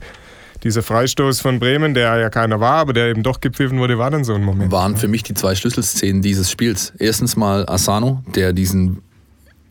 dieser 0.62 0.82
Freistoß 0.82 1.40
von 1.40 1.58
Bremen, 1.58 1.94
der 1.94 2.16
ja 2.18 2.30
keiner 2.30 2.60
war, 2.60 2.76
aber 2.76 2.92
der 2.92 3.08
eben 3.08 3.22
doch 3.22 3.40
gepfiffen 3.40 3.78
wurde, 3.78 3.98
war 3.98 4.10
dann 4.10 4.24
so 4.24 4.34
ein 4.34 4.44
Moment. 4.44 4.70
waren 4.72 4.96
für 4.96 5.08
mich 5.08 5.22
die 5.22 5.34
zwei 5.34 5.54
Schlüsselszenen 5.54 6.22
dieses 6.22 6.50
Spiels. 6.50 6.92
Erstens 6.98 7.36
mal 7.36 7.68
Asano, 7.68 8.22
der 8.34 8.52
diesen 8.52 9.02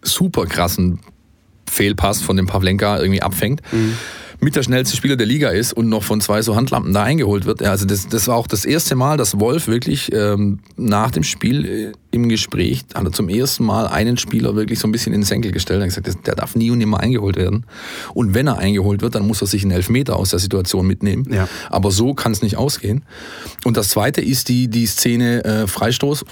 super 0.02 0.46
krassen 0.46 1.00
Fehlpass 1.70 2.22
von 2.22 2.36
dem 2.36 2.48
Pavlenka 2.48 3.00
irgendwie 3.00 3.22
abfängt. 3.22 3.62
Mit 4.44 4.56
der 4.56 4.64
schnellste 4.64 4.98
Spieler 4.98 5.16
der 5.16 5.28
Liga 5.28 5.50
ist 5.50 5.72
und 5.72 5.88
noch 5.88 6.02
von 6.02 6.20
zwei 6.20 6.42
so 6.42 6.56
Handlampen 6.56 6.94
da 6.94 7.04
eingeholt 7.04 7.46
wird. 7.46 7.62
Also 7.62 7.86
das, 7.86 8.08
das 8.08 8.28
war 8.28 8.36
auch 8.36 8.48
das 8.48 8.66
erste 8.66 8.96
Mal, 8.96 9.16
dass 9.16 9.40
Wolf 9.40 9.68
wirklich 9.68 10.12
ähm, 10.14 10.60
nach 10.78 11.12
dem 11.12 11.22
Spiel 11.22 11.66
äh, 11.66 11.92
im 12.10 12.28
Gespräch 12.28 12.84
hat 12.96 13.06
er 13.06 13.12
zum 13.12 13.30
ersten 13.30 13.64
Mal 13.66 13.86
einen 13.86 14.18
Spieler 14.18 14.56
wirklich 14.56 14.80
so 14.80 14.88
ein 14.88 14.92
bisschen 14.92 15.14
in 15.14 15.22
den 15.22 15.26
Senkel 15.26 15.52
gestellt. 15.52 15.82
Er 15.82 15.88
hat 15.88 16.04
gesagt, 16.04 16.26
der 16.26 16.34
darf 16.34 16.56
nie 16.56 16.72
und 16.72 16.80
nimmer 16.80 17.00
eingeholt 17.00 17.36
werden. 17.36 17.68
Und 18.16 18.34
wenn 18.34 18.48
er 18.48 18.58
eingeholt 18.58 19.04
wird, 19.04 19.14
dann 19.14 19.28
muss 19.28 19.42
er 19.42 19.48
sich 19.48 19.62
einen 19.62 19.74
Elfmeter 19.74 20.16
aus 20.16 20.32
der 20.32 20.40
Situation 20.40 20.88
mitnehmen. 20.88 21.32
Ja. 21.32 21.48
Aber 21.70 21.92
so 21.92 22.16
kann 22.16 22.32
es 22.32 22.42
nicht 22.42 22.58
ausgehen. 22.58 23.04
Und 23.64 23.78
das 23.78 23.90
zweite 23.90 24.22
ist 24.22 24.50
die, 24.50 24.68
die 24.68 24.88
Szene 24.88 25.46
äh, 25.46 25.68
Freistoß, 25.68 26.26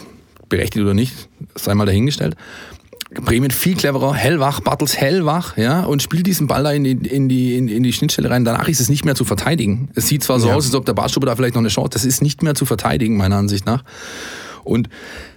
berechtigt 0.50 0.84
oder 0.84 0.96
nicht, 0.96 1.14
sei 1.54 1.76
mal 1.76 1.86
dahingestellt. 1.86 2.36
Bremen 3.12 3.50
viel 3.50 3.76
cleverer, 3.76 4.14
hellwach, 4.14 4.60
Bartels 4.60 4.96
hellwach, 4.98 5.58
ja, 5.58 5.82
und 5.84 6.04
spielt 6.04 6.28
diesen 6.28 6.46
Ball 6.46 6.64
da 6.64 6.72
in 6.72 6.84
die, 6.84 6.92
in 6.92 7.28
die, 7.28 7.56
in, 7.56 7.68
in 7.68 7.82
die 7.82 7.92
Schnittstelle 7.92 8.30
rein. 8.30 8.46
Danach 8.46 8.68
ist 8.68 8.80
es 8.80 8.88
nicht 8.90 9.04
mehr 9.04 9.16
zu 9.16 9.26
verteidigen. 9.26 9.90
Es 9.96 10.08
sieht 10.08 10.24
zwar 10.24 10.40
so 10.40 10.50
Ja. 10.50 10.56
aus, 10.56 10.66
als 10.66 10.76
ob 10.76 10.86
der 10.86 10.94
Bartstube 10.94 11.26
da 11.26 11.36
vielleicht 11.36 11.56
noch 11.56 11.62
eine 11.62 11.70
Chance, 11.70 11.90
das 11.92 12.06
ist 12.06 12.22
nicht 12.22 12.44
mehr 12.44 12.54
zu 12.54 12.66
verteidigen, 12.66 13.18
meiner 13.18 13.38
Ansicht 13.38 13.66
nach. 13.66 13.84
Und 14.64 14.90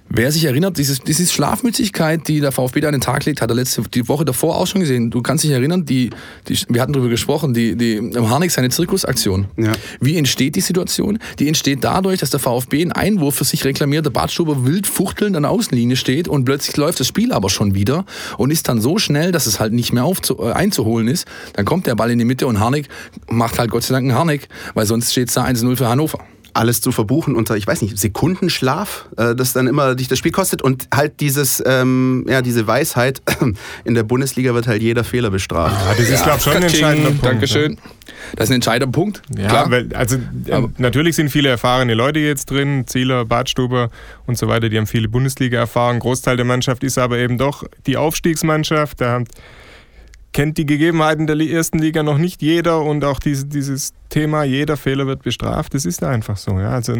wer 0.08 0.30
sich 0.30 0.44
erinnert, 0.44 0.78
dieses, 0.78 1.00
diese 1.00 1.26
Schlafmützigkeit, 1.26 2.28
die 2.28 2.40
der 2.40 2.52
VfB 2.52 2.80
da 2.80 2.88
an 2.88 2.92
den 2.92 3.00
Tag 3.00 3.24
legt, 3.24 3.40
hat 3.40 3.50
er 3.50 3.54
letzte, 3.54 3.82
die 3.82 4.08
Woche 4.08 4.24
davor 4.24 4.56
auch 4.56 4.66
schon 4.66 4.80
gesehen. 4.80 5.10
Du 5.10 5.22
kannst 5.22 5.44
dich 5.44 5.50
erinnern, 5.50 5.84
die, 5.84 6.10
die, 6.48 6.58
wir 6.68 6.82
hatten 6.82 6.92
darüber 6.92 7.08
gesprochen, 7.08 7.54
die, 7.54 7.76
die 7.76 7.96
im 7.96 8.30
Harnik 8.30 8.50
seine 8.50 8.70
Zirkusaktion. 8.70 9.46
Ja. 9.56 9.72
Wie 10.00 10.16
entsteht 10.16 10.56
die 10.56 10.60
Situation? 10.60 11.18
Die 11.38 11.48
entsteht 11.48 11.82
dadurch, 11.82 12.20
dass 12.20 12.30
der 12.30 12.40
VfB 12.40 12.82
einen 12.82 12.92
Einwurf 12.92 13.36
für 13.36 13.44
sich 13.44 13.64
reklamiert, 13.64 14.04
der 14.04 14.10
Bartstuber 14.10 14.66
wild 14.66 14.86
fuchtelnd 14.86 15.36
an 15.36 15.44
der 15.44 15.50
Außenlinie 15.50 15.96
steht 15.96 16.28
und 16.28 16.44
plötzlich 16.44 16.76
läuft 16.76 17.00
das 17.00 17.06
Spiel 17.06 17.32
aber 17.32 17.50
schon 17.50 17.74
wieder 17.74 18.04
und 18.36 18.50
ist 18.50 18.68
dann 18.68 18.80
so 18.80 18.98
schnell, 18.98 19.32
dass 19.32 19.46
es 19.46 19.60
halt 19.60 19.72
nicht 19.72 19.92
mehr 19.92 20.04
aufzu 20.04 20.38
äh, 20.38 20.52
einzuholen 20.52 21.08
ist. 21.08 21.26
Dann 21.54 21.64
kommt 21.64 21.86
der 21.86 21.94
Ball 21.94 22.10
in 22.10 22.18
die 22.18 22.24
Mitte 22.24 22.46
und 22.46 22.60
Harnik 22.60 22.88
macht 23.28 23.58
halt 23.58 23.70
Gott 23.70 23.82
sei 23.82 23.94
Dank 23.94 24.04
einen 24.04 24.18
Harnik, 24.18 24.48
weil 24.74 24.86
sonst 24.86 25.12
steht 25.12 25.28
es 25.28 25.34
da 25.34 25.44
1-0 25.44 25.76
für 25.76 25.88
Hannover. 25.88 26.18
Alles 26.54 26.80
zu 26.80 26.92
verbuchen 26.92 27.34
unter, 27.34 27.56
ich 27.56 27.66
weiß 27.66 27.82
nicht, 27.82 27.98
Sekundenschlaf, 27.98 29.08
äh, 29.16 29.34
das 29.34 29.52
dann 29.52 29.66
immer 29.66 29.94
dich 29.94 30.08
das 30.08 30.18
Spiel 30.18 30.32
kostet 30.32 30.62
und 30.62 30.88
halt 30.94 31.20
dieses, 31.20 31.62
ähm, 31.66 32.24
ja, 32.28 32.42
diese 32.42 32.66
Weisheit, 32.66 33.22
in 33.84 33.94
der 33.94 34.02
Bundesliga 34.02 34.54
wird 34.54 34.66
halt 34.66 34.82
jeder 34.82 35.04
Fehler 35.04 35.30
bestraft. 35.30 35.76
Ja, 35.86 35.94
das 35.94 36.08
ist, 36.08 36.22
glaube 36.24 36.38
ich, 36.38 36.44
schon 36.44 36.52
ein 36.56 36.62
entscheidender 36.62 37.10
Punkt. 37.10 37.24
Dankeschön. 37.24 37.78
Das 38.36 38.44
ist 38.44 38.50
ein 38.50 38.54
entscheidender 38.56 38.92
Punkt. 38.92 39.22
Ja, 39.36 39.48
Klar. 39.48 39.70
weil, 39.70 39.88
also 39.94 40.16
äh, 40.16 40.62
natürlich 40.78 41.16
sind 41.16 41.30
viele 41.30 41.48
erfahrene 41.48 41.94
Leute 41.94 42.18
jetzt 42.20 42.50
drin, 42.50 42.84
Zieler, 42.86 43.24
Badstuber 43.24 43.90
und 44.26 44.38
so 44.38 44.48
weiter, 44.48 44.68
die 44.68 44.78
haben 44.78 44.86
viele 44.86 45.08
Bundesliga-Erfahrung. 45.08 45.98
Großteil 45.98 46.36
der 46.36 46.46
Mannschaft 46.46 46.84
ist 46.84 46.98
aber 46.98 47.18
eben 47.18 47.38
doch 47.38 47.64
die 47.86 47.96
Aufstiegsmannschaft. 47.96 49.00
Da 49.00 49.10
haben- 49.10 49.24
kennt 50.32 50.58
die 50.58 50.66
Gegebenheiten 50.66 51.26
der 51.26 51.38
ersten 51.38 51.78
Liga 51.78 52.02
noch 52.02 52.18
nicht 52.18 52.42
jeder 52.42 52.80
und 52.82 53.04
auch 53.04 53.18
diese, 53.18 53.46
dieses 53.46 53.92
Thema, 54.08 54.44
jeder 54.44 54.76
Fehler 54.76 55.06
wird 55.06 55.22
bestraft, 55.22 55.74
das 55.74 55.84
ist 55.84 56.02
einfach 56.02 56.36
so. 56.36 56.58
Ja. 56.58 56.70
Also, 56.70 56.94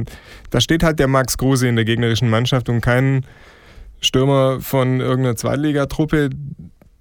da 0.51 0.61
steht 0.61 0.83
halt 0.83 0.99
der 0.99 1.09
Max 1.09 1.39
Kruse 1.39 1.69
in 1.69 1.77
der 1.77 1.85
gegnerischen 1.85 2.29
Mannschaft 2.29 2.69
und 2.69 2.81
kein 2.81 3.25
Stürmer 4.01 4.61
von 4.61 5.01
irgendeiner 5.01 5.37
Zweitligatruppe, 5.37 6.31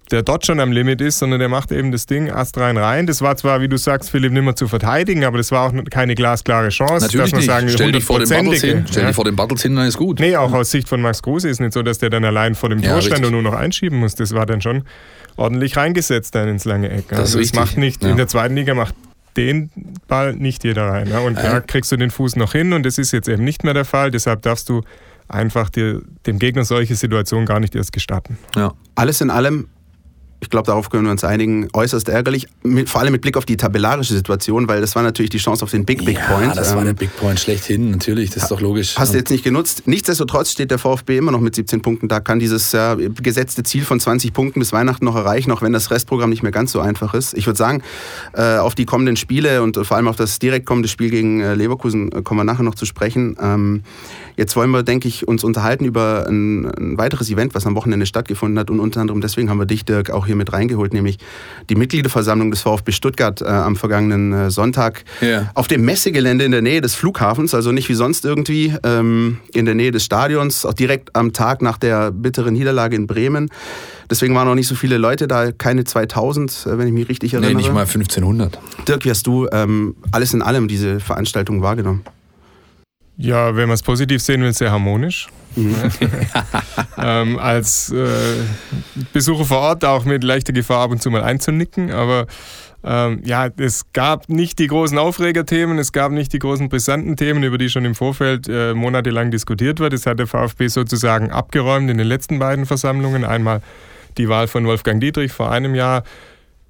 der 0.09 0.24
dort 0.24 0.45
schon 0.45 0.59
am 0.59 0.71
Limit 0.74 1.00
ist, 1.00 1.19
sondern 1.19 1.39
der 1.39 1.48
macht 1.48 1.71
eben 1.71 1.92
das 1.94 2.06
Ding 2.06 2.30
astrein 2.31 2.75
rein. 2.77 3.07
Das 3.07 3.21
war 3.21 3.38
zwar, 3.38 3.62
wie 3.62 3.69
du 3.69 3.77
sagst, 3.77 4.09
Philipp, 4.09 4.33
nimmer 4.33 4.56
zu 4.57 4.68
verteidigen, 4.68 5.24
aber 5.24 5.38
das 5.38 5.51
war 5.51 5.68
auch 5.68 5.74
keine 5.89 6.15
glasklare 6.15 6.68
Chance. 6.69 7.06
Natürlich 7.06 7.31
dass 7.31 7.31
man 7.31 7.39
nicht. 7.39 7.48
sagen, 7.48 7.69
Stell 7.69 7.92
dich 7.94 8.03
vor 8.03 8.19
den 8.19 8.27
Bartels 8.27 8.39
hundertprozentige. 8.42 8.77
hin. 8.80 8.88
Stell 8.89 9.03
Ja. 9.03 9.07
dich 9.07 9.15
vor 9.15 9.25
den 9.25 9.36
Bartels 9.38 9.62
hin, 9.62 9.75
dann 9.75 9.88
ist 9.88 9.98
gut. 9.98 10.19
Nee, 10.19 10.36
auch 10.36 10.51
aus 10.51 10.71
Sicht 10.71 10.89
von 10.89 11.01
Max 11.01 11.21
Kruse 11.24 11.48
ist 11.48 11.62
nicht 11.62 11.71
so, 11.71 11.81
dass 11.81 12.00
der 12.00 12.09
dann 12.09 12.25
allein 12.25 12.56
vor 12.56 12.68
dem 12.69 12.80
Ja, 12.80 12.92
Tor 12.94 13.01
stand 13.01 13.21
richtig. 13.21 13.27
und 13.36 13.44
nur 13.44 13.51
noch 13.51 13.57
einschieben 13.57 14.00
muss. 14.00 14.15
Das 14.15 14.33
war 14.33 14.45
dann 14.45 14.59
schon 14.62 14.83
ordentlich 15.38 15.77
reingesetzt 15.77 16.36
dann 16.36 16.50
ins 16.50 16.65
lange 16.65 16.89
Eck. 16.89 17.06
Das 17.07 17.19
ist 17.19 17.25
Also 17.25 17.38
richtig. 17.39 17.59
macht 17.59 17.77
nicht, 17.77 18.03
Ja. 18.03 18.09
in 18.09 18.18
der 18.18 18.27
zweiten 18.27 18.56
Liga 18.56 18.74
macht 18.74 18.95
den 19.38 19.69
Ball 20.09 20.33
nicht 20.36 20.65
jeder 20.65 20.88
rein. 20.89 21.07
Ja. 21.07 21.19
Und 21.19 21.38
da 21.38 21.62
kriegst 21.62 21.89
du 21.89 21.95
den 21.95 22.12
Fuß 22.12 22.36
noch 22.36 22.51
hin 22.51 22.74
und 22.74 22.86
das 22.86 22.98
ist 22.98 23.13
jetzt 23.13 23.30
eben 23.30 23.45
nicht 23.45 23.63
mehr 23.63 23.74
der 23.74 23.86
Fall. 23.86 24.12
Deshalb 24.12 24.42
darfst 24.42 24.68
du 24.68 24.81
einfach 25.30 25.69
dir, 25.69 26.01
dem 26.27 26.38
Gegner 26.38 26.65
solche 26.65 26.95
Situationen 26.95 27.45
gar 27.45 27.62
nicht 27.62 27.74
erst 27.74 27.94
gestatten. 27.94 28.38
Ja. 28.57 28.74
Alles 28.95 29.21
in 29.21 29.30
allem, 29.30 29.69
ich 30.42 30.50
glaube, 30.50 30.66
darauf 30.66 30.90
können 30.90 31.06
wir 31.06 31.12
uns 31.12 31.24
einigen, 31.24 31.68
äußerst 31.72 32.10
ärgerlich, 32.10 32.48
mit, 32.63 32.89
vor 32.89 33.01
allem 33.01 33.12
mit 33.12 33.22
Blick 33.22 33.38
auf 33.38 33.46
die 33.46 33.58
tabellarische 33.58 34.15
Situation, 34.15 34.68
weil 34.68 34.82
das 34.82 34.96
war 34.96 35.04
natürlich 35.04 35.30
die 35.30 35.38
Chance 35.38 35.63
auf 35.63 35.70
den 35.70 35.86
Big, 35.86 36.04
Big 36.04 36.18
ja, 36.18 36.25
Point. 36.25 36.58
das 36.58 36.72
war 36.72 36.80
Ähm, 36.80 36.86
der 36.88 36.94
Big 36.94 37.15
Point 37.15 37.39
schlechthin, 37.39 37.92
natürlich, 37.92 38.32
das 38.32 38.44
ist 38.44 38.51
doch 38.51 38.60
logisch. 38.60 38.96
Hast 38.98 39.13
du 39.13 39.20
jetzt 39.20 39.30
nicht 39.30 39.44
genutzt. 39.44 39.84
Nichtsdestotrotz 39.86 40.51
steht 40.51 40.72
der 40.72 40.80
VfB 40.80 41.18
immer 41.18 41.32
noch 41.32 41.42
mit 41.42 41.54
17 41.54 41.84
Punkten 41.84 42.08
da, 42.08 42.20
kann 42.20 42.39
dieses 42.39 42.72
ja, 42.72 42.96
gesetzte 42.96 43.62
Ziel 43.62 43.84
von 43.84 44.00
20 44.00 44.34
Punkten 44.34 44.60
bis 44.60 44.74
Weihnachten 44.74 45.06
noch 45.06 45.15
erreichen, 45.15 45.51
auch 45.51 45.62
wenn 45.62 45.74
das 45.74 45.92
Restprogramm 45.92 46.32
nicht 46.32 46.42
mehr 46.42 46.51
ganz 46.51 46.72
so 46.72 46.80
einfach 46.82 47.13
ist. 47.13 47.36
Ich 47.36 47.46
würde 47.46 47.58
sagen, 47.58 47.84
äh, 48.34 48.58
auf 48.58 48.74
die 48.74 48.86
kommenden 48.86 49.18
Spiele 49.18 49.62
und 49.62 49.77
vor 49.86 49.96
allem 49.96 50.08
auf 50.08 50.15
das 50.15 50.39
direkt 50.39 50.65
kommende 50.65 50.89
Spiel 50.89 51.12
gegen 51.12 51.42
äh, 51.42 51.54
Leverkusen 51.54 52.12
äh, 52.12 52.24
kommen 52.24 52.39
wir 52.39 52.46
nachher 52.46 52.63
noch 52.63 52.75
zu 52.75 52.86
sprechen. 52.86 53.38
Ähm, 53.39 53.84
jetzt 54.38 54.56
wollen 54.56 54.72
wir, 54.72 54.82
denke 54.82 55.08
ich, 55.08 55.27
uns 55.27 55.44
unterhalten 55.44 55.86
über 55.86 56.25
ein, 56.27 56.65
ein 56.65 56.98
weiteres 56.98 57.30
Event, 57.30 57.54
was 57.54 57.68
am 57.68 57.75
Wochenende 57.75 58.08
stattgefunden 58.08 58.58
hat 58.58 58.72
und 58.72 58.80
unter 58.80 59.01
anderem 59.01 59.22
deswegen 59.22 59.51
haben 59.51 59.60
wir 59.60 59.68
dich, 59.68 59.86
Dirk, 59.86 60.10
auch 60.10 60.25
hier 60.25 60.31
mit 60.36 60.52
reingeholt, 60.54 60.94
nämlich 60.94 61.18
die 61.70 61.76
Mitgliederversammlung 61.76 62.52
des 62.52 62.62
VfB 62.62 62.92
Stuttgart 62.92 63.42
äh, 63.42 63.46
am 63.46 63.76
vergangenen 63.76 64.34
äh, 64.34 64.52
Sonntag 64.52 65.04
Ja. 65.22 65.50
auf 65.54 65.68
dem 65.68 65.84
Messegelände 65.86 66.46
in 66.46 66.52
der 66.52 66.62
Nähe 66.62 66.82
des 66.82 66.96
Flughafens, 66.96 67.54
also 67.54 67.72
nicht 67.72 67.90
wie 67.90 67.94
sonst 67.94 68.26
irgendwie 68.26 68.74
ähm, 68.84 69.38
in 69.54 69.66
der 69.66 69.76
Nähe 69.76 69.92
des 69.92 70.04
Stadions, 70.06 70.66
auch 70.66 70.74
direkt 70.74 71.16
am 71.16 71.34
Tag 71.34 71.62
nach 71.62 71.78
der 71.78 72.12
bitteren 72.12 72.54
Niederlage 72.54 72.96
in 72.96 73.08
Bremen. 73.08 73.50
Deswegen 74.10 74.36
waren 74.36 74.48
noch 74.48 74.56
nicht 74.56 74.68
so 74.68 74.76
viele 74.76 74.98
Leute 74.98 75.28
da, 75.28 75.52
keine 75.52 75.84
2000, 75.84 76.66
äh, 76.68 76.78
wenn 76.78 76.88
ich 76.88 76.94
mich 76.94 77.08
richtig 77.10 77.34
erinnere. 77.34 77.52
nee, 77.52 77.58
nicht 77.58 77.74
mal 77.74 77.82
1500. 77.86 78.60
Dirk, 78.88 79.06
wie 79.06 79.10
hast 79.10 79.26
du 79.28 79.48
ähm, 79.52 79.96
alles 80.12 80.34
in 80.34 80.42
allem 80.42 80.68
diese 80.68 81.00
Veranstaltung 81.00 81.62
wahrgenommen? 81.62 82.04
Ja, 83.22 83.56
wenn 83.56 83.68
man 83.68 83.75
es 83.75 83.84
positiv 83.84 84.22
sehen 84.22 84.42
will, 84.42 84.54
sehr 84.54 84.72
harmonisch. 84.72 85.28
ähm, 86.98 87.38
als 87.40 87.92
äh, 87.92 88.08
Besucher 89.13 89.46
vor 89.46 89.60
Ort 89.60 89.86
auch 89.86 90.06
mit 90.06 90.24
leichter 90.24 90.54
Gefahr 90.54 90.82
ab 90.82 90.92
und 90.92 91.01
zu 91.01 91.12
mal 91.12 91.24
einzunicken, 91.24 91.92
aber 91.92 92.28
Ähm, 92.84 93.22
ja, 93.24 93.48
es 93.58 93.94
gab 93.94 94.28
nicht 94.28 94.58
die 94.58 94.66
großen 94.66 94.98
Aufregerthemen, 94.98 95.78
es 95.78 95.92
gab 95.92 96.12
nicht 96.12 96.34
die 96.34 96.40
großen 96.40 96.68
brisanten 96.68 97.16
Themen, 97.16 97.44
über 97.44 97.60
die 97.60 97.70
schon 97.70 97.86
im 97.86 97.94
Vorfeld 97.94 98.48
äh, 98.50 98.74
monatelang 98.74 99.30
diskutiert 99.30 99.80
wird. 99.80 99.94
Das 99.94 100.08
hat 100.08 100.18
der 100.18 100.25
VfB 100.25 100.68
sozusagen 100.68 101.32
abgeräumt 101.32 101.92
in 101.92 102.00
den 102.00 102.08
letzten 102.08 102.40
beiden 102.40 102.66
Versammlungen. 102.66 103.24
Einmal 103.24 103.62
die 104.18 104.30
Wahl 104.30 104.48
von 104.48 104.66
Wolfgang 104.66 105.00
Dietrich 105.00 105.32
vor 105.32 105.51
einem 105.51 105.75
Jahr, 105.75 106.04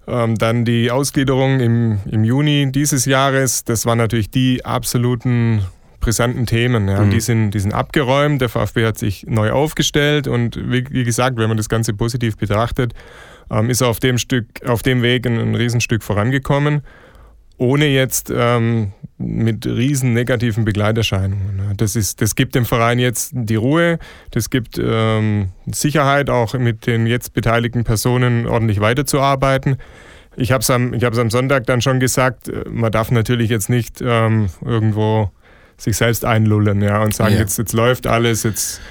ähm, 0.06 0.36
dann 0.38 0.66
die 0.66 0.92
Ausgliederung 0.92 1.62
im, 1.62 2.00
im 2.12 2.26
Juni 2.26 2.70
dieses 2.74 3.06
Jahres. 3.06 3.64
Das 3.64 3.86
waren 3.86 3.98
natürlich 3.98 4.30
die 4.30 4.66
absoluten 4.66 5.64
brisanten 6.02 6.46
Themen. 6.46 6.90
Ja. 6.90 7.02
Mhm. 7.02 7.12
Die, 7.12 7.22
sind, 7.22 7.52
die 7.52 7.60
sind 7.60 7.74
abgeräumt, 7.74 8.42
der 8.42 8.50
VfB 8.50 8.86
hat 8.86 8.98
sich 8.98 9.26
neu 9.28 9.52
aufgestellt 9.52 10.28
und 10.28 10.58
wie, 10.58 10.84
wie 10.90 11.04
gesagt, 11.04 11.38
wenn 11.38 11.48
man 11.48 11.58
das 11.58 11.70
Ganze 11.70 11.94
positiv 11.94 12.36
betrachtet, 12.36 12.94
ähm, 13.50 13.70
ist 13.70 13.82
er 13.82 13.88
auf 13.88 14.00
dem, 14.00 14.18
Stück, 14.18 14.46
auf 14.66 14.84
dem 14.84 15.02
Weg 15.02 15.26
ein, 15.26 15.40
ein 15.40 15.56
Riesenstück 15.56 16.04
vorangekommen, 16.04 16.82
ohne 17.58 17.86
jetzt 17.88 18.34
ähm, 18.36 18.92
mit 19.18 19.66
riesen 19.66 20.14
negativen 20.14 20.66
Begleiterscheinungen. 20.66 21.74
Das, 21.78 21.96
ist, 21.96 22.22
das 22.22 22.36
gibt 22.36 22.56
dem 22.56 22.66
Verein 22.66 23.00
jetzt 23.00 23.32
die 23.34 23.56
Ruhe, 23.56 24.00
das 24.32 24.50
gibt 24.50 24.80
ähm, 24.84 25.50
Sicherheit, 25.72 26.30
auch 26.30 26.54
mit 26.56 26.88
den 26.88 27.06
jetzt 27.06 27.34
beteiligten 27.34 27.84
Personen 27.84 28.48
ordentlich 28.48 28.82
weiterzuarbeiten. 28.82 29.78
Ich 30.38 30.52
habe 30.52 30.62
es 30.62 30.70
am, 30.70 30.94
am 30.94 31.30
Sonntag 31.30 31.66
dann 31.66 31.82
schon 31.82 32.00
gesagt, 32.00 32.48
äh, 32.48 32.64
man 32.70 32.92
darf 32.92 33.12
natürlich 33.12 33.50
jetzt 33.50 33.70
nicht 33.70 34.02
ähm, 34.02 34.48
irgendwo 34.66 35.30
sich 35.82 35.98
selbst 35.98 36.26
einlullen 36.26 36.82
ja, 36.82 37.02
und 37.02 37.14
sagen, 37.14 37.34
ja. 37.34 37.40
jetzt, 37.40 37.58
jetzt 37.58 37.74
läuft 37.74 38.08
alles, 38.08 38.44
jetzt 38.44 38.82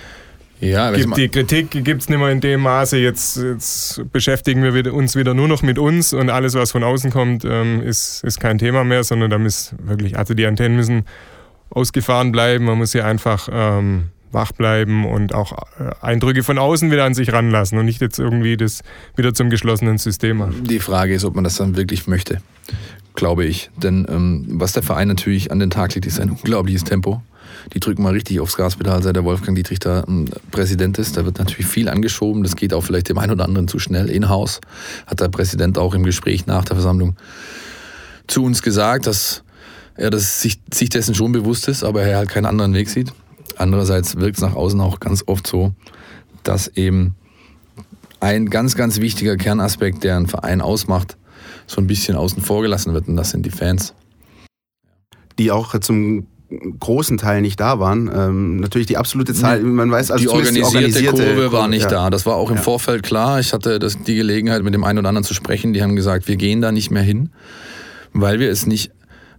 ja, 0.61 0.91
gibt 0.91 1.17
die 1.17 1.29
Kritik 1.29 1.71
gibt 1.71 2.03
es 2.03 2.09
nicht 2.11 2.19
mehr 2.19 2.29
in 2.29 2.41
dem 2.41 2.61
Maße. 2.61 2.99
Jetzt, 2.99 3.39
jetzt 3.39 4.03
beschäftigen 4.13 4.63
wir 4.63 4.93
uns 4.93 5.17
wieder 5.17 5.33
nur 5.33 5.49
noch 5.49 5.63
mit 5.63 5.79
uns 5.79 6.13
und 6.13 6.29
alles, 6.29 6.55
was 6.55 6.73
von 6.73 6.85
außen 6.85 7.11
kommt, 7.11 7.47
ähm, 7.47 7.81
ist, 7.81 8.23
ist 8.25 8.41
kein 8.41 8.59
Thema 8.59 8.85
mehr, 8.85 9.03
sondern 9.03 9.31
da 9.31 9.39
muss 9.39 9.75
wirklich, 9.83 10.19
also 10.19 10.35
die 10.35 10.47
Antennen 10.47 10.77
müssen 10.77 11.05
ausgefahren 11.71 12.31
bleiben. 12.31 12.67
Man 12.67 12.77
muss 12.77 12.93
hier 12.93 13.07
einfach 13.07 13.49
ähm, 13.51 14.09
wach 14.33 14.53
bleiben 14.53 15.07
und 15.07 15.35
auch 15.35 15.53
äh, 15.79 15.93
Eindrücke 16.03 16.43
von 16.43 16.59
außen 16.59 16.91
wieder 16.91 17.05
an 17.05 17.15
sich 17.15 17.33
ranlassen 17.33 17.79
und 17.79 17.87
nicht 17.87 18.03
jetzt 18.03 18.19
irgendwie 18.19 18.57
das 18.57 18.83
wieder 19.17 19.33
zum 19.33 19.49
geschlossenen 19.49 19.97
System 19.97 20.39
machen. 20.39 20.65
Die 20.65 20.79
Frage 20.79 21.15
ist, 21.15 21.25
ob 21.25 21.37
man 21.37 21.45
das 21.45 21.57
dann 21.57 21.77
wirklich 21.77 22.07
möchte, 22.07 22.43
glaube 23.21 23.45
ich. 23.45 23.71
Denn 23.77 24.05
ähm, 24.09 24.47
was 24.49 24.73
der 24.73 24.83
Verein 24.83 25.07
natürlich 25.07 25.53
an 25.53 25.61
den 25.61 25.71
Tag 25.71 25.95
legt, 25.95 26.07
ist 26.07 26.19
ein 26.19 26.31
unglaubliches 26.31 26.83
Tempo 26.83 27.23
die 27.73 27.81
drücken 27.81 28.03
mal 28.03 28.13
richtig 28.13 28.41
aufs 28.41 28.57
Gaspedal, 28.57 29.03
seit 29.03 29.17
der 29.17 29.25
Wolfgang 29.25 29.57
Dietrich 29.57 29.79
da 29.79 30.05
ähm, 30.09 30.27
Präsident 30.51 30.99
ist. 30.99 31.17
Da 31.17 31.25
wird 31.25 31.39
natürlich 31.39 31.67
viel 31.67 31.89
angeschoben. 31.89 32.43
Das 32.43 32.57
geht 32.57 32.73
auch 32.73 32.83
vielleicht 32.83 33.09
dem 33.09 33.19
einen 33.19 33.33
oder 33.33 33.45
anderen 33.45 33.69
zu 33.69 33.79
schnell. 33.79 34.09
In-house 34.09 34.61
hat 35.07 35.21
der 35.21 35.29
Präsident 35.29 35.79
auch 35.79 35.95
im 35.95 36.03
Gespräch 36.03 36.47
nach 36.47 36.65
der 36.65 36.77
Versammlung 36.77 37.17
zu 38.27 38.45
uns 38.45 38.63
gesagt, 38.63 39.07
dass 39.07 39.43
er 39.97 40.11
das, 40.11 40.41
sich, 40.41 40.61
sich 40.73 40.89
dessen 40.89 41.15
schon 41.15 41.33
bewusst 41.33 41.69
ist, 41.69 41.85
aber 41.85 42.03
er 42.03 42.19
halt 42.19 42.29
keinen 42.29 42.47
anderen 42.47 42.75
Weg 42.75 42.89
sieht. 42.89 43.13
Andererseits 43.57 44.17
wirkt 44.17 44.37
es 44.37 44.43
nach 44.43 44.55
außen 44.55 44.81
auch 44.81 45.01
ganz 45.01 45.25
oft 45.27 45.47
so, 45.47 45.75
dass 46.43 46.69
eben 46.69 47.17
ein 48.21 48.49
ganz, 48.49 48.77
ganz 48.77 49.01
wichtiger 49.01 49.37
Kernaspekt, 49.37 50.05
der 50.05 50.17
einen 50.17 50.27
Verein 50.27 50.61
ausmacht, 50.61 51.17
so 51.71 51.81
ein 51.81 51.87
bisschen 51.87 52.17
außen 52.17 52.43
vor 52.43 52.63
gelassen 52.63 52.95
wird 52.95 53.07
und 53.09 53.17
das 53.17 53.31
sind 53.31 53.47
die 53.47 53.51
Fans. 53.51 53.95
Die 55.39 55.53
auch 55.53 55.79
zum 55.79 56.27
großen 56.81 57.17
Teil 57.17 57.43
nicht 57.43 57.61
da 57.61 57.79
waren. 57.79 58.11
Ähm, 58.13 58.57
natürlich 58.57 58.89
die 58.89 58.97
absolute 58.97 59.35
Zahl, 59.35 59.63
man 59.63 59.89
weiß 59.89 60.11
also 60.11 60.23
die 60.23 60.29
organisierte, 60.29 60.59
die 60.59 60.77
organisierte 60.77 61.25
Kurve 61.25 61.53
war 61.53 61.69
nicht 61.69 61.85
ja. 61.85 61.91
da. 61.91 62.11
Das 62.11 62.27
war 62.27 62.35
auch 62.35 62.51
im 62.51 62.57
ja. 62.57 62.63
Vorfeld 62.63 63.05
klar. 63.05 63.39
Ich 63.39 63.53
hatte 63.53 63.79
das, 63.79 64.03
die 64.03 64.17
Gelegenheit, 64.17 64.65
mit 64.65 64.75
dem 64.75 64.83
einen 64.83 64.99
oder 64.99 65.09
anderen 65.09 65.25
zu 65.25 65.33
sprechen. 65.33 65.73
Die 65.73 65.83
haben 65.83 65.95
gesagt, 65.95 66.27
wir 66.27 66.37
gehen 66.37 66.61
da 66.61 66.73
nicht 66.73 66.91
mehr 66.91 67.05
hin, 67.05 67.31
weil 68.13 68.41
wir 68.41 68.51
es 68.51 68.67
nicht 68.67 68.91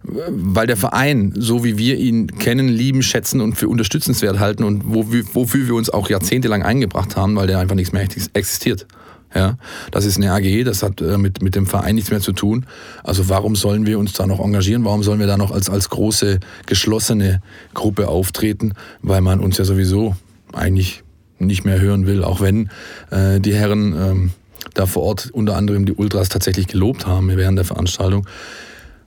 weil 0.04 0.66
der 0.66 0.76
Verein, 0.76 1.32
so 1.36 1.62
wie 1.62 1.78
wir 1.78 1.96
ihn 1.96 2.26
kennen, 2.38 2.66
lieben, 2.66 3.04
schätzen 3.04 3.40
und 3.40 3.54
für 3.54 3.68
unterstützenswert 3.68 4.40
halten 4.40 4.64
und 4.64 4.82
wofür 4.84 5.68
wir 5.68 5.74
uns 5.76 5.90
auch 5.90 6.10
jahrzehntelang 6.10 6.64
eingebracht 6.64 7.14
haben, 7.14 7.36
weil 7.36 7.46
der 7.46 7.60
einfach 7.60 7.76
nichts 7.76 7.92
mehr 7.92 8.02
existiert. 8.02 8.88
Ja, 9.34 9.56
das 9.90 10.04
ist 10.04 10.18
eine 10.18 10.32
AG, 10.32 10.64
das 10.64 10.82
hat 10.82 11.00
äh, 11.00 11.16
mit, 11.16 11.42
mit 11.42 11.54
dem 11.54 11.66
Verein 11.66 11.94
nichts 11.94 12.10
mehr 12.10 12.20
zu 12.20 12.32
tun. 12.32 12.66
Also 13.02 13.28
warum 13.28 13.56
sollen 13.56 13.86
wir 13.86 13.98
uns 13.98 14.12
da 14.12 14.26
noch 14.26 14.40
engagieren? 14.40 14.84
Warum 14.84 15.02
sollen 15.02 15.20
wir 15.20 15.26
da 15.26 15.38
noch 15.38 15.52
als, 15.52 15.70
als 15.70 15.88
große, 15.88 16.40
geschlossene 16.66 17.40
Gruppe 17.72 18.08
auftreten? 18.08 18.74
Weil 19.00 19.22
man 19.22 19.40
uns 19.40 19.56
ja 19.56 19.64
sowieso 19.64 20.16
eigentlich 20.52 21.02
nicht 21.38 21.64
mehr 21.64 21.80
hören 21.80 22.06
will, 22.06 22.22
auch 22.24 22.40
wenn 22.40 22.70
äh, 23.10 23.40
die 23.40 23.54
Herren 23.54 23.94
ähm, 23.96 24.30
da 24.74 24.86
vor 24.86 25.02
Ort 25.02 25.30
unter 25.32 25.56
anderem 25.56 25.86
die 25.86 25.92
Ultras 25.92 26.28
tatsächlich 26.28 26.66
gelobt 26.66 27.06
haben 27.06 27.34
während 27.36 27.58
der 27.58 27.64
Veranstaltung, 27.64 28.26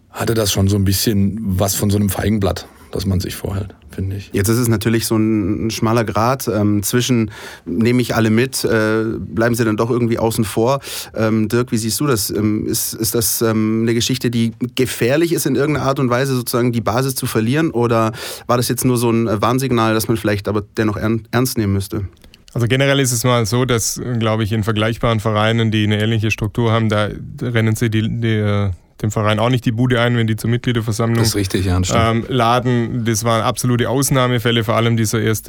hatte 0.10 0.34
das 0.34 0.52
schon 0.52 0.68
so 0.68 0.76
ein 0.76 0.86
bisschen 0.86 1.38
was 1.42 1.76
von 1.76 1.90
so 1.90 1.98
einem 1.98 2.10
Feigenblatt 2.10 2.68
das 2.96 3.06
man 3.06 3.20
sich 3.20 3.36
vorhält, 3.36 3.76
finde 3.90 4.16
ich. 4.16 4.30
Jetzt 4.34 4.48
ist 4.48 4.58
es 4.58 4.68
natürlich 4.68 5.06
so 5.06 5.18
ein, 5.18 5.70
schmaler 5.70 6.04
Grad 6.04 6.48
ähm, 6.48 6.82
zwischen, 6.82 7.32
nehme 7.66 8.02
ich 8.02 8.16
alle 8.16 8.30
mit, 8.30 8.64
äh, 8.64 9.04
bleiben 9.18 9.56
sie 9.56 9.66
dann 9.66 9.78
doch 9.78 9.92
irgendwie 9.92 10.18
außen 10.18 10.46
vor. 10.46 10.80
Ähm, 11.14 11.50
Dirk, 11.50 11.72
wie 11.72 11.78
siehst 11.78 12.00
du 12.00 12.08
das? 12.08 12.30
Ähm, 12.30 12.66
ist, 12.66 12.94
ist 12.94 13.14
das 13.16 13.42
ähm, 13.42 13.82
eine 13.82 13.94
Geschichte, 13.94 14.32
die 14.32 14.54
gefährlich 14.76 15.34
ist 15.34 15.46
in 15.46 15.56
irgendeiner 15.56 15.86
Art 15.86 16.00
und 16.00 16.10
Weise, 16.10 16.36
sozusagen 16.36 16.72
die 16.72 16.82
Basis 16.82 17.16
zu 17.16 17.26
verlieren? 17.26 17.72
Oder 17.72 18.14
war 18.48 18.58
das 18.58 18.70
jetzt 18.70 18.86
nur 18.86 18.98
so 18.98 19.10
ein 19.10 19.42
Warnsignal, 19.42 19.94
das 19.94 20.08
man 20.08 20.18
vielleicht 20.18 20.48
aber 20.48 20.64
dennoch 20.78 20.98
ernst 20.98 21.58
nehmen 21.58 21.74
müsste? 21.74 22.08
Also 22.54 22.68
generell 22.68 23.02
ist 23.02 23.12
es 23.12 23.26
mal 23.26 23.46
so, 23.46 23.66
dass, 23.66 24.02
glaube 24.20 24.46
ich, 24.46 24.54
in 24.54 24.64
vergleichbaren 24.64 25.20
Vereinen, 25.20 25.72
die 25.72 25.84
eine 25.84 26.02
ähnliche 26.02 26.32
Struktur 26.32 26.72
haben, 26.72 26.88
da 26.88 27.10
rennen 27.42 27.76
sie 27.76 27.90
die, 27.90 28.04
die, 28.04 28.72
dem 29.02 29.12
Verein 29.12 29.40
auch 29.40 29.50
nicht 29.50 29.66
die 29.66 29.72
Bude 29.72 30.00
ein, 30.00 30.16
wenn 30.18 30.28
die 30.28 30.36
zur 30.36 30.50
Mitgliederversammlung 30.50 31.24
das 31.24 31.36
richtig, 31.36 31.66
ja, 31.66 31.80
ähm, 31.94 32.26
laden. 32.28 33.06
Das 33.06 33.24
waren 33.24 33.42
absolute 33.42 33.90
Ausnahmefälle, 33.90 34.64
vor 34.64 34.76
allem 34.76 34.96
dieser 34.96 35.20
1. 35.20 35.44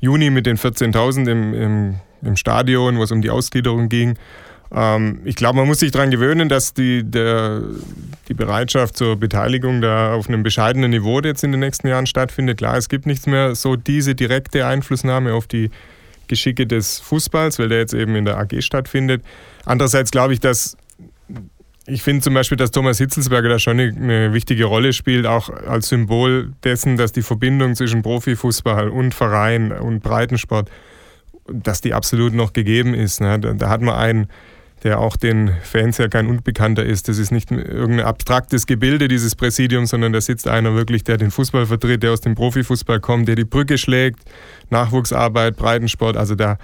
Juni 0.00 0.30
mit 0.30 0.46
den 0.46 0.56
14.000 0.56 1.30
im, 1.30 1.54
im, 1.54 1.94
im, 2.22 2.36
Stadion, 2.36 2.98
wo 2.98 3.02
es 3.02 3.12
um 3.12 3.22
die 3.22 3.30
Ausgliederung 3.30 3.88
ging. 3.88 4.18
Ähm, 4.74 5.20
ich 5.24 5.36
glaube, 5.36 5.58
man 5.58 5.66
muss 5.66 5.80
sich 5.80 5.92
daran 5.92 6.10
gewöhnen, 6.10 6.48
dass 6.48 6.72
die, 6.72 7.04
der, 7.04 7.62
die 8.28 8.34
Bereitschaft 8.34 8.96
zur 8.96 9.16
Beteiligung 9.16 9.80
da 9.80 10.14
auf 10.14 10.28
einem 10.28 10.42
bescheidenen 10.42 10.90
Niveau 10.90 11.20
jetzt 11.20 11.44
in 11.44 11.52
den 11.52 11.60
nächsten 11.60 11.88
Jahren 11.88 12.06
stattfindet. 12.06 12.58
Klar, 12.58 12.76
es 12.76 12.88
gibt 12.88 13.06
nichts 13.06 13.26
mehr 13.26 13.54
so 13.54 13.76
diese 13.76 14.14
direkte 14.14 14.66
Einflussnahme 14.66 15.34
auf 15.34 15.46
die 15.46 15.70
Geschicke 16.28 16.66
des 16.66 17.00
Fußballs, 17.00 17.58
weil 17.58 17.68
der 17.68 17.78
jetzt 17.78 17.94
eben 17.94 18.16
in 18.16 18.24
der 18.24 18.38
AG 18.38 18.60
stattfindet. 18.60 19.22
Andererseits 19.66 20.10
glaube 20.10 20.32
ich, 20.32 20.40
dass 20.40 20.76
ich 21.86 22.02
finde 22.02 22.22
zum 22.22 22.34
Beispiel, 22.34 22.56
dass 22.56 22.70
Thomas 22.70 22.98
Hitzelsberger 22.98 23.48
da 23.48 23.58
schon 23.58 23.78
eine, 23.78 24.32
wichtige 24.32 24.64
Rolle 24.64 24.92
spielt, 24.92 25.26
auch 25.26 25.50
als 25.50 25.88
Symbol 25.88 26.52
dessen, 26.62 26.96
dass 26.96 27.12
die 27.12 27.22
Verbindung 27.22 27.74
zwischen 27.74 28.02
Profifußball 28.02 28.88
und 28.88 29.14
Verein 29.14 29.70
und 29.70 30.02
Breitensport, 30.02 30.70
dass 31.46 31.82
die 31.82 31.92
absolut 31.92 32.32
noch 32.32 32.54
gegeben 32.54 32.94
ist. 32.94 33.20
Ne? 33.20 33.38
Da, 33.38 33.52
da, 33.52 33.68
hat 33.68 33.82
man 33.82 33.96
einen, 33.96 34.28
der 34.82 34.98
auch 34.98 35.16
den 35.16 35.50
Fans 35.62 35.98
ja 35.98 36.08
kein 36.08 36.26
Unbekannter 36.26 36.84
ist. 36.84 37.08
Das 37.08 37.18
ist 37.18 37.30
nicht 37.30 37.50
irgendein 37.50 38.06
abstraktes 38.06 38.66
Gebilde, 38.66 39.08
dieses 39.08 39.36
Präsidium, 39.36 39.84
sondern 39.84 40.14
da 40.14 40.22
sitzt 40.22 40.48
einer 40.48 40.74
wirklich, 40.74 41.04
der 41.04 41.18
den 41.18 41.30
Fußball 41.30 41.66
vertritt, 41.66 42.02
der 42.02 42.12
aus 42.12 42.22
dem 42.22 42.34
Profifußball 42.34 43.00
kommt, 43.00 43.28
der 43.28 43.36
die 43.36 43.44
Brücke 43.44 43.76
schlägt, 43.76 44.20
Nachwuchsarbeit, 44.70 45.56
Breitensport. 45.56 46.16
Also 46.16 46.34
da 46.34 46.56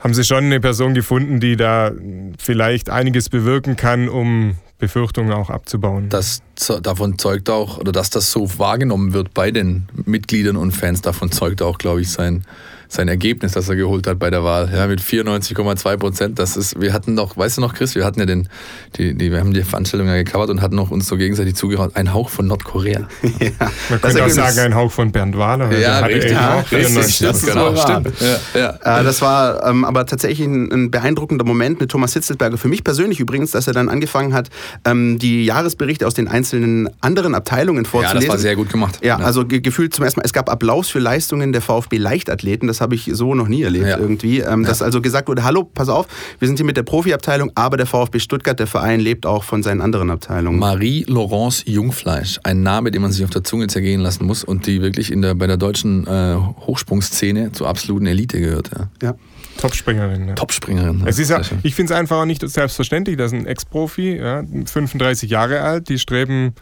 haben 0.00 0.14
Sie 0.14 0.24
schon 0.24 0.44
eine 0.44 0.60
Person 0.60 0.94
gefunden, 0.94 1.40
die 1.40 1.56
da 1.56 1.92
vielleicht 2.38 2.90
einiges 2.90 3.28
bewirken 3.28 3.76
kann, 3.76 4.08
um 4.08 4.56
Befürchtungen 4.80 5.32
auch 5.32 5.50
abzubauen? 5.50 6.08
Das 6.08 6.42
davon 6.82 7.18
zeugt 7.18 7.48
auch, 7.48 7.78
oder 7.78 7.92
dass 7.92 8.10
das 8.10 8.30
so 8.32 8.58
wahrgenommen 8.58 9.12
wird 9.12 9.32
bei 9.34 9.50
den 9.50 9.88
Mitgliedern 10.04 10.56
und 10.56 10.72
Fans, 10.72 11.02
davon 11.02 11.30
zeugt 11.30 11.62
auch, 11.62 11.78
glaube 11.78 12.00
ich, 12.00 12.10
sein 12.10 12.44
sein 12.90 13.06
Ergebnis, 13.06 13.52
das 13.52 13.68
er 13.68 13.76
geholt 13.76 14.06
hat 14.08 14.18
bei 14.18 14.30
der 14.30 14.42
Wahl, 14.42 14.68
ja, 14.74 14.86
mit 14.88 15.00
94,2 15.00 15.96
Prozent. 15.96 16.38
Das 16.40 16.56
ist, 16.56 16.80
wir 16.80 16.92
hatten 16.92 17.14
noch, 17.14 17.36
weißt 17.36 17.58
du 17.58 17.60
noch, 17.60 17.72
Chris, 17.72 17.94
wir 17.94 18.04
hatten 18.04 18.18
ja 18.18 18.26
den, 18.26 18.48
die, 18.96 19.14
die, 19.14 19.30
wir 19.30 19.38
haben 19.38 19.54
die 19.54 19.62
Veranstaltung 19.62 20.08
ja 20.08 20.16
gecovert 20.16 20.50
und 20.50 20.60
hatten 20.60 20.74
noch 20.74 20.90
uns 20.90 21.06
so 21.06 21.16
gegenseitig 21.16 21.54
zugehört, 21.54 21.94
ein 21.94 22.12
Hauch 22.12 22.28
von 22.28 22.48
Nordkorea. 22.48 23.06
ja. 23.22 23.50
Man 23.90 24.00
könnte 24.00 24.24
auch 24.24 24.28
sagen, 24.28 24.58
ein 24.58 24.74
Hauch 24.74 24.90
von 24.90 25.12
Bernd 25.12 25.38
Wahler. 25.38 25.70
Ja, 25.78 26.00
richtig, 26.00 26.32
ja, 26.32 26.60
richtig, 26.60 27.14
stimmt, 27.14 27.46
genau, 27.46 27.76
stimmt. 27.76 28.12
Ja, 28.54 28.60
ja. 28.82 29.00
Äh, 29.00 29.04
das 29.04 29.22
war 29.22 29.64
ähm, 29.68 29.84
aber 29.84 30.04
tatsächlich 30.06 30.46
ein, 30.46 30.72
ein, 30.72 30.90
beeindruckender 30.90 31.44
Moment 31.44 31.80
mit 31.80 31.92
Thomas 31.92 32.12
Hitzelsberger. 32.14 32.58
Für 32.58 32.68
mich 32.68 32.82
persönlich 32.82 33.20
übrigens, 33.20 33.52
dass 33.52 33.68
er 33.68 33.72
dann 33.72 33.88
angefangen 33.88 34.34
hat, 34.34 34.48
ähm, 34.84 35.18
die 35.18 35.44
Jahresberichte 35.44 36.06
aus 36.06 36.14
den 36.14 36.28
einzelnen 36.28 36.88
anderen 37.00 37.34
Abteilungen 37.34 37.84
vorzulesen. 37.84 38.22
Ja, 38.22 38.26
das 38.26 38.28
war 38.28 38.38
sehr 38.38 38.56
gut 38.56 38.70
gemacht. 38.70 38.98
Ja, 39.02 39.16
also 39.16 39.44
gefühlt 39.46 39.94
zum 39.94 40.04
ersten 40.04 40.20
Mal, 40.20 40.24
es 40.24 40.32
gab 40.32 40.50
Applaus 40.50 40.88
für 40.88 40.98
Leistungen 40.98 41.52
der 41.52 41.62
VfB 41.62 41.96
Leichtathleten. 41.98 42.68
Das 42.68 42.80
habe 42.80 42.94
ich 42.94 43.10
so 43.12 43.34
noch 43.34 43.48
nie 43.48 43.62
erlebt 43.62 43.86
ja. 43.86 43.98
irgendwie. 43.98 44.40
Ähm, 44.40 44.64
dass 44.64 44.82
also 44.82 45.00
gesagt 45.00 45.28
wurde, 45.28 45.44
hallo, 45.44 45.64
pass 45.64 45.88
auf, 45.88 46.06
wir 46.38 46.48
sind 46.48 46.58
hier 46.58 46.66
mit 46.66 46.76
der 46.76 46.82
Profiabteilung, 46.82 47.50
aber 47.54 47.76
der 47.76 47.86
VfB 47.86 48.18
Stuttgart, 48.18 48.58
der 48.58 48.66
Verein, 48.66 49.00
lebt 49.00 49.26
auch 49.26 49.44
von 49.44 49.62
seinen 49.62 49.80
anderen 49.80 50.10
Abteilungen. 50.10 50.58
Marie-Laurence 50.58 51.64
Jungfleisch, 51.66 52.40
ein 52.44 52.62
Name, 52.62 52.90
den 52.90 53.02
man 53.02 53.12
sich 53.12 53.24
auf 53.24 53.30
der 53.30 53.44
Zunge 53.44 53.66
zergehen 53.66 54.00
lassen 54.00 54.24
muss 54.26 54.44
und 54.44 54.66
die 54.66 54.82
wirklich 54.82 55.10
in 55.10 55.22
der, 55.22 55.34
bei 55.34 55.46
der 55.46 55.56
deutschen 55.56 56.06
äh, 56.06 56.36
Hochsprungszene 56.66 57.52
zur 57.52 57.68
absoluten 57.68 58.06
Elite 58.06 58.40
gehört. 58.40 58.70
Ja. 59.02 59.14
Ja. 59.62 59.68
Topspringerin. 59.68 60.28
Ja. 60.28 60.34
Topspringerin. 60.34 61.02
Es 61.06 61.18
ist 61.18 61.30
ja, 61.30 61.40
ich 61.62 61.74
finde 61.74 61.92
es 61.92 61.98
einfach 61.98 62.18
auch 62.18 62.24
nicht 62.24 62.48
selbstverständlich, 62.48 63.16
dass 63.16 63.32
ein 63.32 63.46
Ex-Profi, 63.46 64.16
ja, 64.16 64.42
35 64.66 65.30
Jahre 65.30 65.60
alt, 65.60 65.88
die 65.88 65.98
streben 65.98 66.54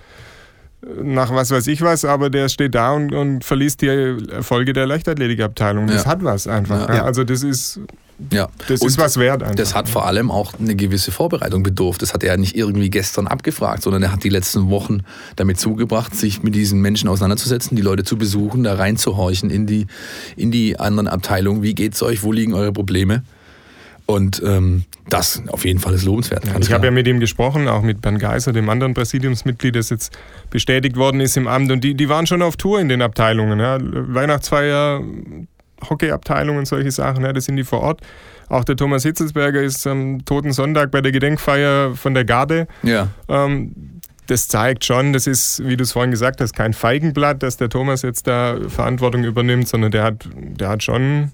nach 1.03 1.35
was 1.35 1.51
weiß 1.51 1.67
ich 1.67 1.83
was, 1.83 2.05
aber 2.05 2.31
der 2.31 2.49
steht 2.49 2.75
da 2.75 2.93
und, 2.93 3.13
und 3.13 3.45
verliest 3.45 3.83
die 3.83 3.89
Erfolge 3.89 4.73
der 4.73 4.87
Leichtathletikabteilung. 4.87 5.89
Das 5.89 6.05
Ja. 6.05 6.11
hat 6.11 6.23
was 6.23 6.47
einfach. 6.47 6.89
Ja. 6.89 7.05
Also 7.05 7.25
das 7.25 7.43
ist, 7.43 7.81
Ja. 8.33 8.49
das 8.67 8.81
Und 8.81 8.89
ist 8.89 8.99
was 8.99 9.17
wert 9.17 9.43
einfach. 9.43 9.55
Das 9.55 9.75
hat 9.75 9.89
vor 9.89 10.07
allem 10.07 10.31
auch 10.31 10.55
eine 10.59 10.75
gewisse 10.75 11.13
Vorbereitung 11.13 11.63
bedurft. 11.63 12.03
Das 12.03 12.15
hat 12.15 12.25
er 12.25 12.37
nicht 12.37 12.57
irgendwie 12.57 12.91
gestern 12.91 13.27
abgefragt, 13.27 13.83
sondern 13.83 14.03
er 14.03 14.13
hat 14.13 14.25
die 14.25 14.29
letzten 14.29 14.71
Wochen 14.71 15.03
damit 15.37 15.61
zugebracht, 15.61 16.15
sich 16.15 16.43
mit 16.43 16.55
diesen 16.55 16.81
Menschen 16.81 17.09
auseinanderzusetzen, 17.09 17.77
die 17.77 17.83
Leute 17.83 18.05
zu 18.05 18.17
besuchen, 18.19 18.65
da 18.65 18.75
reinzuhorchen 18.75 19.51
in 19.51 19.67
die, 19.67 19.87
in 20.37 20.51
die 20.51 20.79
anderen 20.79 21.07
Abteilungen. 21.09 21.63
Wie 21.63 21.75
geht's 21.75 22.03
euch? 22.03 22.23
Wo 22.23 22.33
liegen 22.33 22.55
eure 22.55 22.73
Probleme? 22.73 23.23
Und 24.07 24.43
ähm, 24.45 24.85
das 25.11 25.43
auf 25.49 25.67
jeden 25.67 25.81
Fall 25.81 25.93
ist 25.93 26.05
lobenswert. 26.05 26.45
ganz 26.45 26.67
Ich 26.67 26.73
habe 26.73 26.87
ja 26.87 26.91
mit 26.91 27.07
ihm 27.07 27.21
gesprochen, 27.21 27.69
auch 27.69 27.83
mit 27.83 28.01
Bernd 28.01 28.19
Geiser, 28.19 28.53
dem 28.53 28.69
anderen 28.71 28.95
Präsidiumsmitglied, 28.95 29.77
das 29.77 29.91
jetzt 29.91 30.17
bestätigt 30.49 30.97
worden 30.97 31.21
ist 31.21 31.37
im 31.37 31.47
Amt. 31.47 31.71
Und 31.71 31.85
die, 31.85 31.95
die 31.95 32.09
waren 32.09 32.27
schon 32.27 32.41
auf 32.41 32.57
Tour 32.57 32.81
in 32.81 32.89
den 32.89 33.03
Abteilungen. 33.03 33.61
Ja. 33.61 33.79
Weihnachtsfeier, 33.81 35.03
Hockeyabteilung 35.89 36.57
und 36.57 36.67
solche 36.67 36.91
Sachen, 36.91 37.25
ja, 37.25 37.33
das 37.33 37.45
sind 37.45 37.57
die 37.57 37.65
vor 37.65 37.81
Ort. 37.81 38.01
Auch 38.49 38.65
der 38.65 38.77
Thomas 38.77 39.03
Hitzelsberger 39.03 39.63
ist 39.63 39.87
am 39.87 40.25
Toten 40.25 40.53
Sonntag 40.53 40.91
bei 40.91 41.01
der 41.01 41.13
Gedenkfeier 41.13 41.95
von 41.95 42.15
der 42.15 42.25
Garde. 42.25 42.67
ja. 42.83 43.09
Ähm, 43.29 43.99
das 44.29 44.47
zeigt 44.47 44.85
schon, 44.85 45.15
das 45.15 45.27
ist, 45.27 45.67
wie 45.67 45.77
du 45.77 45.85
es 45.85 45.93
vorhin 45.93 46.11
gesagt 46.11 46.41
hast, 46.41 46.53
kein 46.53 46.75
Feigenblatt, 46.75 47.43
dass 47.43 47.57
der 47.57 47.71
Thomas 47.71 48.03
jetzt 48.03 48.27
da 48.27 48.59
Verantwortung 48.69 49.25
übernimmt, 49.25 49.67
sondern 49.69 49.91
der 49.91 50.05
hat, 50.05 50.29
der 50.35 50.69
hat 50.69 50.83
schon, 50.83 51.33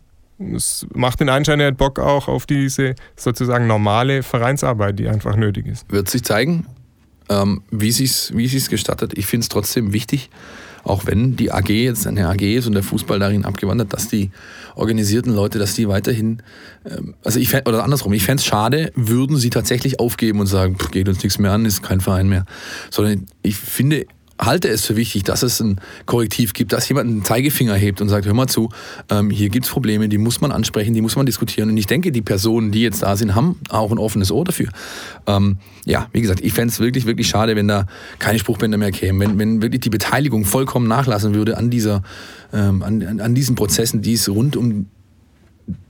es 0.54 0.86
macht 0.94 1.18
den 1.18 1.28
Anschein, 1.28 1.58
er 1.58 1.68
hat 1.68 1.76
Bock 1.76 1.98
auch 1.98 2.28
auf 2.28 2.46
diese 2.46 2.94
sozusagen 3.16 3.66
normale 3.66 4.22
Vereinsarbeit, 4.22 4.98
die 4.98 5.08
einfach 5.08 5.34
nötig 5.34 5.66
ist. 5.66 5.90
Wird 5.90 6.08
sich 6.08 6.22
zeigen, 6.22 6.66
ähm, 7.28 7.62
wie 7.72 7.90
sie 7.90 8.04
es 8.04 8.32
wie 8.34 8.46
sie's 8.46 8.68
gestattet. 8.70 9.18
Ich 9.18 9.26
finde 9.26 9.42
es 9.42 9.48
trotzdem 9.48 9.92
wichtig, 9.92 10.30
auch 10.84 11.06
wenn 11.06 11.36
die 11.36 11.50
AG 11.50 11.68
jetzt 11.68 12.06
eine 12.06 12.28
AG 12.28 12.42
ist 12.42 12.66
und 12.66 12.74
der 12.74 12.82
Fußball 12.82 13.18
darin 13.18 13.44
abgewandert, 13.44 13.92
dass 13.92 14.08
die 14.08 14.30
organisierten 14.76 15.34
Leute, 15.34 15.58
dass 15.58 15.74
die 15.74 15.88
weiterhin, 15.88 16.42
ähm, 16.84 17.14
also 17.24 17.38
ich 17.38 17.48
fänd, 17.48 17.68
oder 17.68 17.84
andersrum, 17.84 18.12
ich 18.12 18.22
fände 18.22 18.40
es 18.40 18.46
schade, 18.46 18.92
würden 18.94 19.36
sie 19.36 19.50
tatsächlich 19.50 20.00
aufgeben 20.00 20.40
und 20.40 20.46
sagen, 20.46 20.76
pff, 20.76 20.90
geht 20.90 21.08
uns 21.08 21.22
nichts 21.22 21.38
mehr 21.38 21.52
an, 21.52 21.64
ist 21.64 21.82
kein 21.82 22.00
Verein 22.00 22.28
mehr. 22.28 22.44
Sondern 22.90 23.26
ich 23.42 23.56
finde, 23.56 24.06
halte 24.38 24.68
es 24.68 24.84
für 24.84 24.96
wichtig, 24.96 25.22
dass 25.24 25.42
es 25.42 25.60
ein 25.60 25.80
Korrektiv 26.06 26.52
gibt, 26.52 26.72
dass 26.72 26.88
jemand 26.88 27.08
einen 27.08 27.24
Zeigefinger 27.24 27.74
hebt 27.74 28.00
und 28.00 28.08
sagt, 28.08 28.26
hör 28.26 28.34
mal 28.34 28.46
zu, 28.46 28.68
ähm, 29.10 29.30
hier 29.30 29.48
gibt 29.48 29.66
es 29.66 29.72
Probleme, 29.72 30.08
die 30.08 30.18
muss 30.18 30.40
man 30.40 30.52
ansprechen, 30.52 30.94
die 30.94 31.00
muss 31.00 31.16
man 31.16 31.26
diskutieren. 31.26 31.70
Und 31.70 31.76
ich 31.76 31.86
denke, 31.86 32.12
die 32.12 32.22
Personen, 32.22 32.72
die 32.72 32.82
jetzt 32.82 33.02
da 33.02 33.16
sind, 33.16 33.34
haben 33.34 33.56
auch 33.68 33.92
ein 33.92 33.98
offenes 33.98 34.30
Ohr 34.30 34.44
dafür. 34.44 34.68
Ähm, 35.26 35.58
ja, 35.84 36.08
wie 36.12 36.20
gesagt, 36.20 36.40
ich 36.40 36.52
fände 36.52 36.72
es 36.72 36.80
wirklich, 36.80 37.06
wirklich 37.06 37.28
schade, 37.28 37.56
wenn 37.56 37.68
da 37.68 37.86
keine 38.18 38.38
Spruchbänder 38.38 38.78
mehr 38.78 38.90
kämen, 38.90 39.20
wenn, 39.20 39.38
wenn 39.38 39.62
wirklich 39.62 39.80
die 39.80 39.90
Beteiligung 39.90 40.44
vollkommen 40.44 40.88
nachlassen 40.88 41.34
würde 41.34 41.56
an, 41.56 41.70
dieser, 41.70 42.02
ähm, 42.52 42.82
an, 42.82 43.20
an, 43.20 43.34
diesen 43.34 43.54
Prozessen, 43.54 44.02
die 44.02 44.14
es 44.14 44.28
rund 44.28 44.56
um 44.56 44.86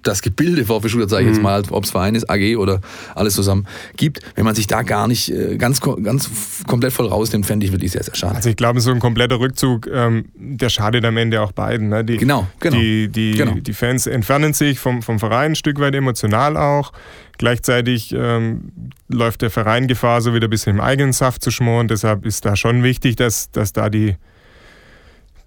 das 0.03 0.23
Gebilde 0.23 0.65
VfB 0.65 0.89
sage 1.07 1.25
ich 1.25 1.31
jetzt 1.31 1.43
mal, 1.43 1.63
ob 1.71 1.85
es 1.85 1.91
Verein 1.91 2.15
ist, 2.15 2.29
AG 2.29 2.57
oder 2.57 2.81
alles 3.15 3.35
zusammen 3.35 3.67
gibt, 3.97 4.21
wenn 4.35 4.45
man 4.45 4.55
sich 4.55 4.67
da 4.67 4.83
gar 4.83 5.09
nicht 5.09 5.31
äh, 5.31 5.57
ganz, 5.57 5.81
ganz 5.81 6.31
komplett 6.67 6.93
voll 6.93 7.07
rausnimmt, 7.07 7.47
fände 7.47 7.65
ich 7.67 7.73
wirklich 7.73 7.93
sehr, 7.93 8.03
sehr 8.03 8.15
schade. 8.15 8.37
Also 8.37 8.51
ich 8.51 8.57
glaube, 8.57 8.81
so 8.81 8.91
ein 8.91 9.01
kompletter 9.01 9.41
Rückzug, 9.41 9.89
ähm, 9.93 10.27
der 10.37 10.69
schadet 10.69 11.05
am 11.05 11.17
Ende 11.17 11.41
auch 11.41 11.53
beiden. 11.53 11.89
Ne? 11.89 12.05
Die, 12.05 12.19
Genau, 12.19 12.47
genau. 12.61 12.77
Die, 12.77 13.09
die, 13.09 13.33
Genau. 13.33 13.55
die 13.55 13.73
Fans 13.73 14.07
entfernen 14.07 14.53
sich 14.53 14.79
vom, 14.79 15.03
vom 15.03 15.19
Verein 15.19 15.53
ein 15.53 15.57
Stück 15.57 15.79
weit 15.81 15.95
emotional 15.95 16.57
auch. 16.57 16.93
Gleichzeitig 17.39 18.15
ähm, 18.17 18.73
läuft 19.09 19.43
der 19.43 19.51
Verein 19.51 19.89
Gefahr, 19.89 20.21
so 20.21 20.35
wieder 20.35 20.47
ein 20.47 20.51
bisschen 20.51 20.77
im 20.77 20.81
eigenen 20.81 21.13
Saft 21.13 21.43
zu 21.43 21.51
schmoren. 21.51 21.89
Deshalb 21.89 22.25
ist 22.27 22.45
da 22.45 22.57
schon 22.57 22.83
wichtig, 22.83 23.17
dass, 23.17 23.51
dass 23.51 23.73
da 23.73 23.89
die, 23.91 24.17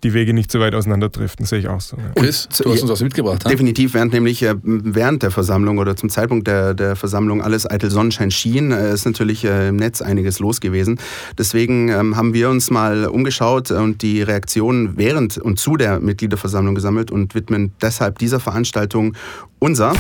die 0.04 0.14
Wege 0.14 0.34
nicht 0.34 0.52
so 0.52 0.60
weit 0.60 0.76
auseinanderdriften, 0.76 1.46
sehe 1.46 1.60
ich 1.60 1.68
auch 1.68 1.82
so. 1.82 1.98
Ja. 1.98 2.12
Chris, 2.16 2.48
du 2.50 2.72
hast 2.72 2.82
uns 2.82 2.92
was 2.92 3.02
mitgebracht. 3.02 3.44
ha? 3.44 3.50
Definitiv, 3.50 3.94
während 3.94 4.14
nämlich 4.14 4.44
äh, 4.44 4.56
während 4.62 5.24
der 5.24 5.32
Versammlung 5.32 5.80
oder 5.80 5.96
zum 5.96 6.10
Zeitpunkt 6.10 6.48
der, 6.48 6.74
der 6.74 6.96
Versammlung 6.96 7.42
alles 7.42 7.70
eitel 7.70 7.90
Sonnenschein 7.90 8.30
schien, 8.30 8.72
äh, 8.72 8.94
ist 8.94 9.06
natürlich 9.06 9.44
äh, 9.44 9.70
im 9.70 9.76
Netz 9.76 10.02
einiges 10.02 10.40
los 10.40 10.62
gewesen. 10.62 11.00
Deswegen 11.38 11.90
ähm, 11.90 12.16
haben 12.16 12.34
wir 12.34 12.50
uns 12.50 12.70
mal 12.70 13.06
umgeschaut 13.06 13.72
und 13.72 14.02
die 14.04 14.22
Reaktionen 14.22 14.98
während 14.98 15.38
und 15.38 15.60
zu 15.60 15.78
der 15.78 16.00
Mitgliederversammlung 16.00 16.76
gesammelt 16.76 17.10
und 17.10 17.34
widmen 17.34 17.72
deshalb 17.82 18.20
dieser 18.20 18.40
Veranstaltung 18.40 19.16
unser 19.60 19.94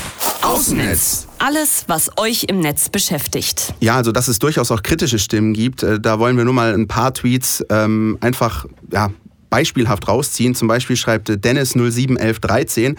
Außennetz. 0.43 1.27
Alles, 1.39 1.85
was 1.87 2.11
euch 2.17 2.45
im 2.47 2.59
Netz 2.59 2.89
beschäftigt. 2.89 3.73
Ja, 3.79 3.95
also 3.95 4.11
dass 4.11 4.27
es 4.27 4.37
durchaus 4.37 4.71
auch 4.71 4.83
kritische 4.83 5.17
Stimmen 5.17 5.53
gibt, 5.53 5.83
da 5.83 6.19
wollen 6.19 6.37
wir 6.37 6.45
nur 6.45 6.53
mal 6.53 6.73
ein 6.73 6.87
paar 6.87 7.13
Tweets 7.13 7.65
ähm, 7.69 8.17
einfach 8.21 8.65
ja, 8.91 9.09
beispielhaft 9.49 10.07
rausziehen. 10.07 10.55
Zum 10.55 10.67
Beispiel 10.67 10.95
schreibt 10.95 11.43
Dennis 11.43 11.75
071113. 11.75 12.97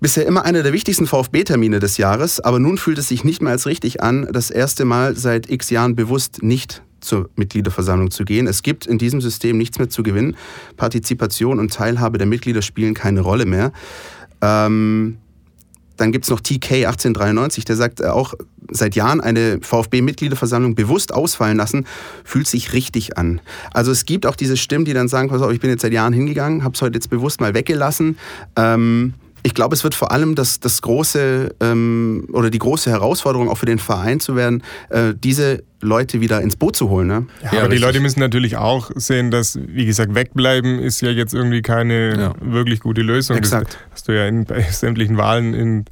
Bisher 0.00 0.26
immer 0.26 0.44
einer 0.44 0.62
der 0.62 0.72
wichtigsten 0.72 1.06
VfB-Termine 1.06 1.80
des 1.80 1.96
Jahres, 1.96 2.40
aber 2.40 2.58
nun 2.58 2.76
fühlt 2.76 2.98
es 2.98 3.08
sich 3.08 3.24
nicht 3.24 3.40
mehr 3.40 3.52
als 3.52 3.66
richtig 3.66 4.02
an, 4.02 4.28
das 4.30 4.50
erste 4.50 4.84
Mal 4.84 5.16
seit 5.16 5.48
x 5.48 5.70
Jahren 5.70 5.96
bewusst 5.96 6.42
nicht 6.42 6.82
zur 7.00 7.30
Mitgliederversammlung 7.36 8.10
zu 8.10 8.24
gehen. 8.24 8.46
Es 8.46 8.62
gibt 8.62 8.86
in 8.86 8.98
diesem 8.98 9.20
System 9.20 9.56
nichts 9.56 9.78
mehr 9.78 9.88
zu 9.88 10.02
gewinnen. 10.02 10.36
Partizipation 10.76 11.58
und 11.58 11.72
Teilhabe 11.72 12.18
der 12.18 12.26
Mitglieder 12.26 12.62
spielen 12.62 12.94
keine 12.94 13.20
Rolle 13.20 13.46
mehr. 13.46 13.72
Ähm, 14.40 15.18
dann 15.96 16.12
gibt 16.12 16.24
es 16.24 16.30
noch 16.30 16.40
TK 16.40 16.86
1893, 16.86 17.64
der 17.64 17.76
sagt 17.76 18.00
äh, 18.00 18.06
auch 18.06 18.34
seit 18.70 18.94
Jahren 18.96 19.20
eine 19.20 19.58
VfB-Mitgliederversammlung 19.60 20.74
bewusst 20.74 21.12
ausfallen 21.12 21.56
lassen, 21.56 21.86
fühlt 22.24 22.46
sich 22.46 22.72
richtig 22.72 23.18
an. 23.18 23.40
Also 23.72 23.92
es 23.92 24.06
gibt 24.06 24.26
auch 24.26 24.36
diese 24.36 24.56
Stimmen, 24.56 24.84
die 24.84 24.94
dann 24.94 25.08
sagen, 25.08 25.28
pass 25.28 25.42
auf, 25.42 25.52
ich 25.52 25.60
bin 25.60 25.70
jetzt 25.70 25.82
seit 25.82 25.92
Jahren 25.92 26.12
hingegangen, 26.12 26.64
habe 26.64 26.74
es 26.74 26.82
heute 26.82 26.94
jetzt 26.94 27.10
bewusst 27.10 27.40
mal 27.40 27.54
weggelassen. 27.54 28.18
Ähm, 28.56 29.14
ich 29.46 29.52
glaube, 29.54 29.74
es 29.74 29.84
wird 29.84 29.94
vor 29.94 30.10
allem 30.10 30.34
das, 30.34 30.58
das 30.58 30.80
große 30.80 31.54
ähm, 31.60 32.26
oder 32.32 32.48
die 32.48 32.58
große 32.58 32.90
Herausforderung 32.90 33.50
auch 33.50 33.58
für 33.58 33.66
den 33.66 33.78
Verein 33.78 34.18
zu 34.18 34.36
werden, 34.36 34.62
äh, 34.88 35.12
diese 35.14 35.62
Leute 35.82 36.22
wieder 36.22 36.40
ins 36.40 36.56
Boot 36.56 36.76
zu 36.76 36.88
holen. 36.88 37.06
Ne? 37.08 37.26
Ja, 37.42 37.52
Ja, 37.52 37.58
aber 37.58 37.60
die 37.60 37.74
richtig. 37.74 37.80
Leute 37.82 38.00
müssen 38.00 38.20
natürlich 38.20 38.56
auch 38.56 38.90
sehen, 38.94 39.30
dass, 39.30 39.58
wie 39.62 39.84
gesagt, 39.84 40.14
wegbleiben 40.14 40.78
ist 40.78 41.02
ja 41.02 41.10
jetzt 41.10 41.34
irgendwie 41.34 41.60
keine 41.60 42.18
Ja. 42.18 42.34
wirklich 42.40 42.80
gute 42.80 43.02
Lösung. 43.02 43.36
Exakt. 43.36 43.74
Das 43.90 43.92
hast 44.00 44.08
du 44.08 44.12
ja 44.16 44.26
in, 44.26 44.44
bei 44.46 44.62
sämtlichen 44.62 45.18
Wahlen 45.18 45.52
in 45.52 45.84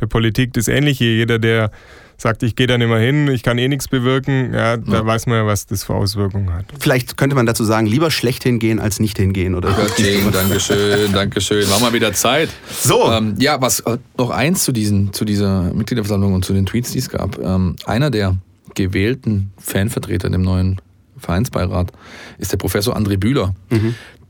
der 0.00 0.06
Politik 0.06 0.52
das 0.52 0.68
Ähnliche. 0.68 1.04
Jeder, 1.06 1.38
der 1.38 1.70
sagt, 2.20 2.42
ich 2.42 2.56
gehe 2.56 2.66
da 2.66 2.76
nicht 2.76 2.88
mehr 2.88 2.98
hin, 2.98 3.28
ich 3.28 3.44
kann 3.44 3.56
eh 3.58 3.68
nichts 3.68 3.86
bewirken, 3.86 4.52
ja, 4.52 4.76
da 4.76 5.06
weiß 5.06 5.26
man 5.26 5.36
ja, 5.38 5.46
was 5.46 5.66
das 5.66 5.84
für 5.84 5.94
Auswirkungen 5.94 6.52
hat. 6.52 6.64
Vielleicht 6.80 7.16
könnte 7.16 7.36
man 7.36 7.46
dazu 7.46 7.64
sagen, 7.64 7.86
lieber 7.86 8.10
schlecht 8.10 8.42
hingehen 8.42 8.80
als 8.80 8.98
nicht 8.98 9.16
hingehen. 9.16 9.54
Oder? 9.54 9.72
Göttingen, 9.72 10.32
Dankeschön, 10.32 11.12
Dankeschön. 11.12 11.70
War 11.70 11.80
mal 11.80 11.92
wieder 11.92 12.12
Zeit. 12.12 12.50
So. 12.70 13.10
Ähm, 13.12 13.36
ja, 13.38 13.60
was 13.60 13.80
äh, 13.80 13.98
noch 14.18 14.30
eins 14.30 14.64
zu, 14.64 14.72
diesen, 14.72 15.12
zu 15.12 15.24
dieser 15.24 15.72
Mitgliederversammlung 15.72 16.34
und 16.34 16.44
zu 16.44 16.52
den 16.52 16.66
Tweets, 16.66 16.90
die 16.90 16.98
es 16.98 17.08
gab. 17.08 17.38
Ähm, 17.38 17.76
einer 17.86 18.10
der 18.10 18.36
gewählten 18.74 19.52
Fanvertreter 19.58 20.26
in 20.26 20.32
dem 20.32 20.42
neuen 20.42 20.80
Vereinsbeirat 21.18 21.92
ist 22.38 22.52
der 22.52 22.58
Professor 22.58 22.96
André 22.96 23.16
Bühler, 23.16 23.54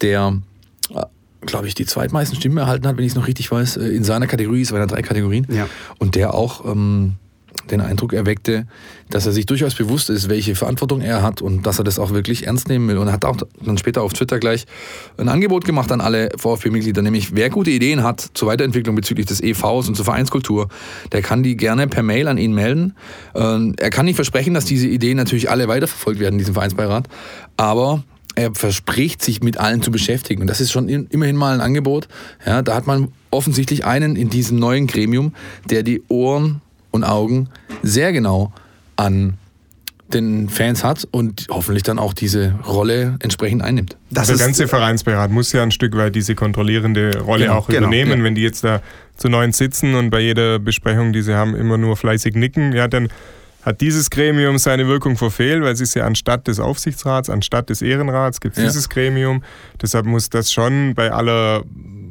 der, 0.01 0.39
äh, 0.95 1.03
glaube 1.47 1.69
ich, 1.69 1.75
die 1.75 1.87
zweitmeisten 1.87 2.39
Stimmen 2.39 2.59
erhalten 2.59 2.87
hat, 2.87 2.97
wenn 2.97 3.05
ich 3.05 3.13
es 3.13 3.17
noch 3.17 3.27
richtig 3.27 3.51
weiß, 3.51 3.79
äh, 3.79 3.89
in 3.89 4.05
seiner 4.05 4.27
Kategorie, 4.27 4.63
es 4.63 4.73
waren 4.73 4.81
ja 4.81 4.87
drei 4.87 5.03
Kategorien. 5.03 5.47
Ja. 5.51 5.69
Und 5.99 6.15
der 6.15 6.35
auch 6.35 6.65
ähm, 6.65 7.15
den 7.71 7.81
Eindruck 7.81 8.13
erweckte, 8.13 8.67
dass 9.11 9.27
er 9.27 9.33
sich 9.33 9.47
durchaus 9.47 9.75
bewusst 9.75 10.11
ist, 10.11 10.29
welche 10.29 10.55
Verantwortung 10.55 11.01
er 11.01 11.23
hat 11.23 11.41
und 11.43 11.67
dass 11.67 11.79
er 11.79 11.85
das 11.85 11.99
auch 11.99 12.11
wirklich 12.13 12.47
ernst 12.47 12.69
nehmen 12.69 12.89
will. 12.89 12.99
Und 12.99 13.07
er 13.09 13.13
hat 13.15 13.25
auch 13.25 13.37
dann 13.65 13.79
später 13.79 14.03
auf 14.03 14.13
Twitter 14.13 14.39
gleich 14.39 14.67
ein 15.17 15.29
Angebot 15.29 15.65
gemacht 15.65 15.91
an 15.93 16.01
alle 16.01 16.31
VfB-Mitglieder, 16.37 17.03
nämlich 17.03 17.35
wer 17.35 17.51
gute 17.51 17.71
Ideen 17.71 18.03
hat 18.03 18.27
zur 18.35 18.49
Weiterentwicklung 18.49 18.95
bezüglich 18.97 19.27
des 19.27 19.41
EVs 19.43 19.89
und 19.89 19.95
zur 19.97 20.05
Vereinskultur, 20.05 20.69
der 21.13 21.23
kann 21.23 21.43
die 21.43 21.57
gerne 21.57 21.87
per 21.89 22.03
Mail 22.03 22.29
an 22.29 22.39
ihn 22.39 22.53
melden. 22.55 22.95
Ähm, 23.35 23.75
Er 23.79 23.91
kann 23.91 24.05
nicht 24.07 24.17
versprechen, 24.17 24.55
dass 24.55 24.65
diese 24.65 24.89
Ideen 24.89 25.17
natürlich 25.17 25.51
alle 25.51 25.69
weiterverfolgt 25.69 26.21
werden 26.21 26.35
in 26.35 26.39
diesem 26.39 26.55
Vereinsbeirat, 26.55 27.09
aber 27.57 28.03
er 28.35 28.55
verspricht 28.55 29.21
sich 29.23 29.43
mit 29.43 29.59
allen 29.59 29.83
zu 29.83 29.91
beschäftigen. 29.91 30.43
Und 30.43 30.47
das 30.47 30.61
ist 30.61 30.71
schon 30.71 30.89
in- 30.89 31.07
immerhin 31.11 31.35
mal 31.35 31.55
ein 31.55 31.61
Angebot. 31.61 32.07
Ja, 32.47 32.63
da 32.63 32.77
hat 32.77 32.87
man 32.87 33.09
offensichtlich 33.33 33.85
einen 33.85 34.15
in 34.15 34.29
diesem 34.31 34.59
neuen 34.61 34.87
Gremium, 34.87 35.33
der 35.71 35.83
die 35.83 36.03
Ohren 36.09 36.61
und 36.91 37.05
Augen 37.05 37.49
sehr 37.83 38.13
genau 38.13 38.53
an 38.97 39.35
den 40.13 40.49
Fans 40.49 40.85
hat 40.85 41.07
und 41.11 41.47
hoffentlich 41.51 41.83
dann 41.83 41.99
auch 41.99 42.15
diese 42.15 42.55
Rolle 42.67 43.17
entsprechend 43.21 43.61
einnimmt. 43.63 43.97
Das 44.11 44.29
der 44.29 44.39
ganze 44.39 44.67
Vereinsbeirat 44.67 45.31
muss 45.31 45.53
ja 45.53 45.63
ein 45.63 45.71
Stück 45.71 45.95
weit 45.97 46.15
diese 46.15 46.35
kontrollierende 46.35 47.21
Rolle 47.21 47.45
Genau, 47.45 47.57
auch 47.59 47.67
genau, 47.67 47.81
übernehmen. 47.89 48.19
ja. 48.21 48.25
Wenn 48.25 48.35
die 48.35 48.41
jetzt 48.43 48.65
da 48.65 48.81
zu 49.19 49.29
neun 49.29 49.53
sitzen 49.53 49.95
und 49.95 50.09
bei 50.09 50.21
jeder 50.21 50.59
Besprechung, 50.59 51.13
die 51.13 51.21
sie 51.21 51.35
haben, 51.35 51.55
immer 51.55 51.77
nur 51.77 51.97
fleißig 51.97 52.35
nicken, 52.37 52.73
ja, 52.73 52.89
dann 52.89 53.09
hat 53.63 53.83
dieses 53.83 54.09
Gremium 54.09 54.57
seine 54.57 54.87
Wirkung 54.89 55.19
verfehlt, 55.19 55.63
weil 55.63 55.75
es 55.75 55.81
ist 55.83 55.93
ja 55.95 56.07
anstatt 56.07 56.49
des 56.49 56.59
Aufsichtsrats, 56.59 57.29
anstatt 57.29 57.69
des 57.69 57.83
Ehrenrats 57.83 58.41
gibt 58.41 58.57
es 58.57 58.63
Ja. 58.63 58.69
dieses 58.69 58.89
Gremium. 58.89 59.43
Deshalb 59.83 60.07
muss 60.07 60.31
das 60.31 60.51
schon 60.51 60.95
bei 60.95 61.11
aller 61.13 61.65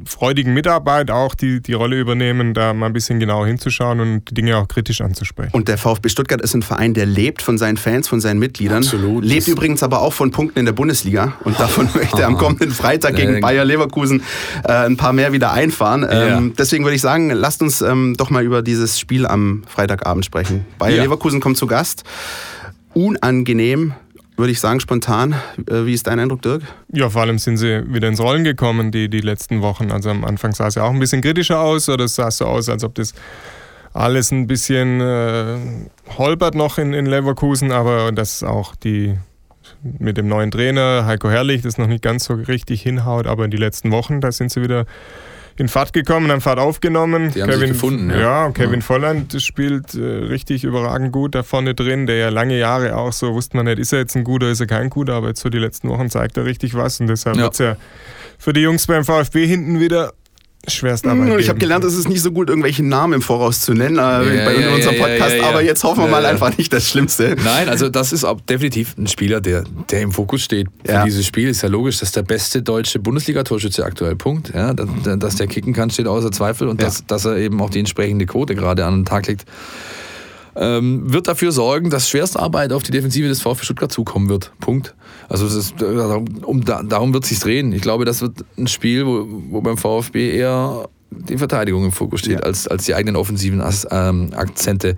freudigen 0.08 0.54
Mitarbeit 0.54 1.10
auch 1.10 1.34
die, 1.34 1.60
die 1.60 1.74
Rolle 1.74 2.00
übernehmen, 2.00 2.54
da 2.54 2.72
mal 2.74 2.86
ein 2.86 2.92
bisschen 2.92 3.20
genauer 3.20 3.46
hinzuschauen 3.46 4.00
und 4.00 4.24
die 4.30 4.34
Dinge 4.34 4.56
auch 4.56 4.66
kritisch 4.66 5.00
anzusprechen. 5.00 5.50
Und 5.52 5.68
der 5.68 5.78
VfB 5.78 6.08
Stuttgart 6.08 6.40
ist 6.40 6.54
ein 6.54 6.62
Verein, 6.62 6.94
der 6.94 7.06
lebt 7.06 7.42
von 7.42 7.58
seinen 7.58 7.76
Fans, 7.76 8.08
von 8.08 8.20
seinen 8.20 8.38
Mitgliedern. 8.38 8.78
Absolut. 8.78 9.24
Lebt 9.24 9.42
Das- 9.42 9.48
übrigens 9.48 9.82
aber 9.82 10.00
auch 10.02 10.12
von 10.12 10.30
Punkten 10.30 10.58
in 10.60 10.64
der 10.64 10.72
Bundesliga. 10.72 11.34
Und 11.44 11.60
davon 11.60 11.88
möchte 11.94 12.22
er 12.22 12.26
am 12.28 12.36
kommenden 12.36 12.70
Freitag 12.70 13.16
gegen. 13.16 13.40
Bayer 13.40 13.64
Leverkusen 13.64 14.22
äh, 14.64 14.72
ein 14.72 14.96
paar 14.96 15.12
mehr 15.12 15.32
wieder 15.32 15.52
einfahren. 15.52 16.06
Ähm, 16.10 16.54
deswegen 16.58 16.84
würde 16.84 16.96
ich 16.96 17.02
sagen, 17.02 17.30
lasst 17.30 17.60
uns 17.62 17.80
ähm, 17.82 18.14
doch 18.16 18.30
mal 18.30 18.42
über 18.42 18.62
dieses 18.62 18.98
Spiel 18.98 19.26
am 19.26 19.62
Freitagabend 19.68 20.24
sprechen. 20.24 20.64
Bayer 20.78 20.96
Ja. 20.96 21.02
Leverkusen 21.04 21.40
kommt 21.40 21.56
zu 21.58 21.66
Gast. 21.66 22.04
Unangenehm, 22.94 23.92
würde 24.38 24.52
ich 24.52 24.60
sagen, 24.60 24.80
spontan. 24.80 25.34
Äh, 25.68 25.84
wie 25.84 25.94
ist 25.94 26.06
dein 26.06 26.18
Eindruck, 26.18 26.42
Dirk? 26.42 26.62
Ja, 26.92 27.10
vor 27.10 27.22
allem 27.22 27.38
sind 27.38 27.56
sie 27.56 27.82
wieder 27.92 28.08
ins 28.08 28.20
Rollen 28.20 28.44
gekommen, 28.44 28.90
die, 28.90 29.08
die 29.08 29.20
letzten 29.20 29.60
Wochen. 29.62 29.90
Also 29.90 30.10
am 30.10 30.24
Anfang 30.24 30.52
sah 30.52 30.68
es 30.68 30.76
ja 30.76 30.84
auch 30.84 30.90
ein 30.90 30.98
bisschen 31.00 31.20
kritischer 31.20 31.60
aus, 31.60 31.88
oder 31.88 32.04
es 32.04 32.14
sah 32.14 32.30
so 32.30 32.46
aus, 32.46 32.68
als 32.68 32.84
ob 32.84 32.94
das 32.94 33.14
alles 33.92 34.30
ein 34.30 34.46
bisschen 34.46 35.00
äh, 35.00 35.58
holpert 36.16 36.54
noch 36.54 36.78
in, 36.78 36.94
in 36.94 37.06
Leverkusen, 37.06 37.72
aber 37.72 38.12
dass 38.12 38.42
auch 38.42 38.76
die 38.76 39.16
mit 39.82 40.16
dem 40.16 40.28
neuen 40.28 40.50
Trainer 40.50 41.04
Heiko 41.04 41.28
Herrlich 41.28 41.62
das 41.62 41.78
noch 41.78 41.86
nicht 41.88 42.02
ganz 42.02 42.24
so 42.24 42.34
richtig 42.34 42.82
hinhaut, 42.82 43.26
aber 43.26 43.44
in 43.44 43.50
die 43.50 43.56
letzten 43.56 43.90
Wochen, 43.90 44.20
da 44.20 44.32
sind 44.32 44.50
sie 44.50 44.62
wieder 44.62 44.86
in 45.58 45.68
Fahrt 45.68 45.92
gekommen, 45.92 46.30
haben 46.30 46.40
Fahrt 46.40 46.58
aufgenommen. 46.58 47.32
Die 47.34 47.42
haben 47.42 47.52
sich 47.52 47.68
gefunden, 47.68 48.10
ja. 48.10 48.46
Ja, 48.46 48.50
Kevin 48.52 48.80
Ja. 48.80 48.86
Volland 48.86 49.40
spielt 49.42 49.94
äh, 49.94 50.00
richtig 50.00 50.64
überragend 50.64 51.12
gut 51.12 51.34
da 51.34 51.42
vorne 51.42 51.74
drin, 51.74 52.06
der 52.06 52.16
ja 52.16 52.28
lange 52.28 52.56
Jahre 52.58 52.96
auch 52.96 53.12
so, 53.12 53.34
wusste 53.34 53.56
man 53.56 53.66
nicht, 53.66 53.78
ist 53.78 53.92
er 53.92 53.98
jetzt 53.98 54.16
ein 54.16 54.24
guter, 54.24 54.48
ist 54.50 54.60
er 54.60 54.66
kein 54.66 54.88
guter, 54.88 55.14
aber 55.14 55.28
jetzt 55.28 55.40
so 55.40 55.48
die 55.48 55.58
letzten 55.58 55.88
Wochen 55.88 56.08
zeigt 56.10 56.36
er 56.36 56.44
richtig 56.44 56.74
was 56.74 57.00
und 57.00 57.08
deshalb 57.08 57.36
Ja. 57.36 57.42
wird 57.42 57.52
es 57.54 57.58
ja 57.58 57.76
für 58.38 58.52
die 58.52 58.60
Jungs 58.60 58.86
beim 58.86 59.04
VfB 59.04 59.46
hinten 59.46 59.80
wieder 59.80 60.12
Schwerstarbeit 60.66 61.18
Hm, 61.20 61.28
Ich 61.32 61.36
geben. 61.38 61.48
habe 61.48 61.58
gelernt, 61.60 61.84
es 61.84 61.94
ist 61.94 62.08
nicht 62.08 62.20
so 62.20 62.30
gut, 62.32 62.48
irgendwelche 62.50 62.84
Namen 62.84 63.14
im 63.14 63.22
Voraus 63.22 63.60
zu 63.62 63.72
nennen 63.72 63.96
äh, 63.96 64.00
Ja, 64.00 64.44
bei 64.44 64.54
ja, 64.60 64.74
unserem 64.74 64.96
ja, 64.96 65.02
Podcast. 65.02 65.30
ja, 65.36 65.42
ja. 65.42 65.48
Aber 65.48 65.62
jetzt 65.62 65.82
hoffen 65.84 66.00
wir 66.00 66.04
Ja, 66.06 66.10
mal 66.10 66.22
ja. 66.24 66.28
einfach 66.28 66.56
nicht 66.58 66.72
das 66.72 66.88
Schlimmste. 66.88 67.36
Nein, 67.42 67.68
also 67.68 67.88
das 67.88 68.12
ist 68.12 68.24
auch 68.24 68.40
definitiv 68.40 68.94
ein 68.98 69.06
Spieler, 69.06 69.40
der, 69.40 69.64
der 69.90 70.02
im 70.02 70.12
Fokus 70.12 70.42
steht 70.42 70.66
für 70.84 70.92
Ja. 70.92 71.04
dieses 71.04 71.24
Spiel. 71.26 71.48
Ist 71.48 71.62
ja 71.62 71.68
logisch, 71.68 71.98
dass 72.00 72.12
der 72.12 72.22
beste 72.22 72.60
deutsche 72.62 72.98
Bundesliga-Torschütze 72.98 73.84
aktuell 73.84 74.16
Punkt. 74.16 74.52
Ja, 74.54 74.74
dass, 74.74 74.88
dass 75.18 75.36
der 75.36 75.46
kicken 75.46 75.72
kann, 75.72 75.90
steht 75.90 76.06
außer 76.06 76.32
Zweifel 76.32 76.68
und 76.68 76.80
Ja. 76.82 76.88
dass, 76.88 77.06
dass 77.06 77.24
er 77.24 77.36
eben 77.36 77.60
auch 77.62 77.70
die 77.70 77.78
entsprechende 77.78 78.26
Quote 78.26 78.54
gerade 78.54 78.84
an 78.84 78.94
den 79.00 79.04
Tag 79.06 79.26
legt. 79.28 79.44
Ähm, 80.56 81.12
wird 81.12 81.28
dafür 81.28 81.52
sorgen, 81.52 81.88
dass 81.88 82.08
Schwerstarbeit 82.08 82.72
auf 82.72 82.82
die 82.82 82.90
Defensive 82.90 83.28
des 83.28 83.40
VfB 83.40 83.64
Stuttgart 83.64 83.92
zukommen 83.92 84.28
wird. 84.28 84.50
Punkt. 84.60 84.94
Also 85.28 85.44
das 85.44 85.54
ist, 85.54 85.74
darum, 85.80 86.24
um, 86.44 86.64
da, 86.64 86.82
darum 86.82 87.12
wird 87.12 87.24
es 87.24 87.30
sich 87.30 87.40
drehen. 87.40 87.72
Ich 87.72 87.82
glaube, 87.82 88.04
das 88.04 88.22
wird 88.22 88.44
ein 88.56 88.66
Spiel, 88.66 89.06
wo, 89.06 89.26
wo 89.50 89.60
beim 89.60 89.76
VfB 89.76 90.30
eher 90.36 90.88
die 91.10 91.38
Verteidigung 91.38 91.84
im 91.84 91.92
Fokus 91.92 92.20
steht, 92.20 92.40
Ja. 92.40 92.44
als, 92.44 92.66
als 92.68 92.84
die 92.84 92.94
eigenen 92.94 93.16
offensiven 93.16 93.60
As, 93.60 93.86
ähm, 93.90 94.30
Akzente. 94.34 94.96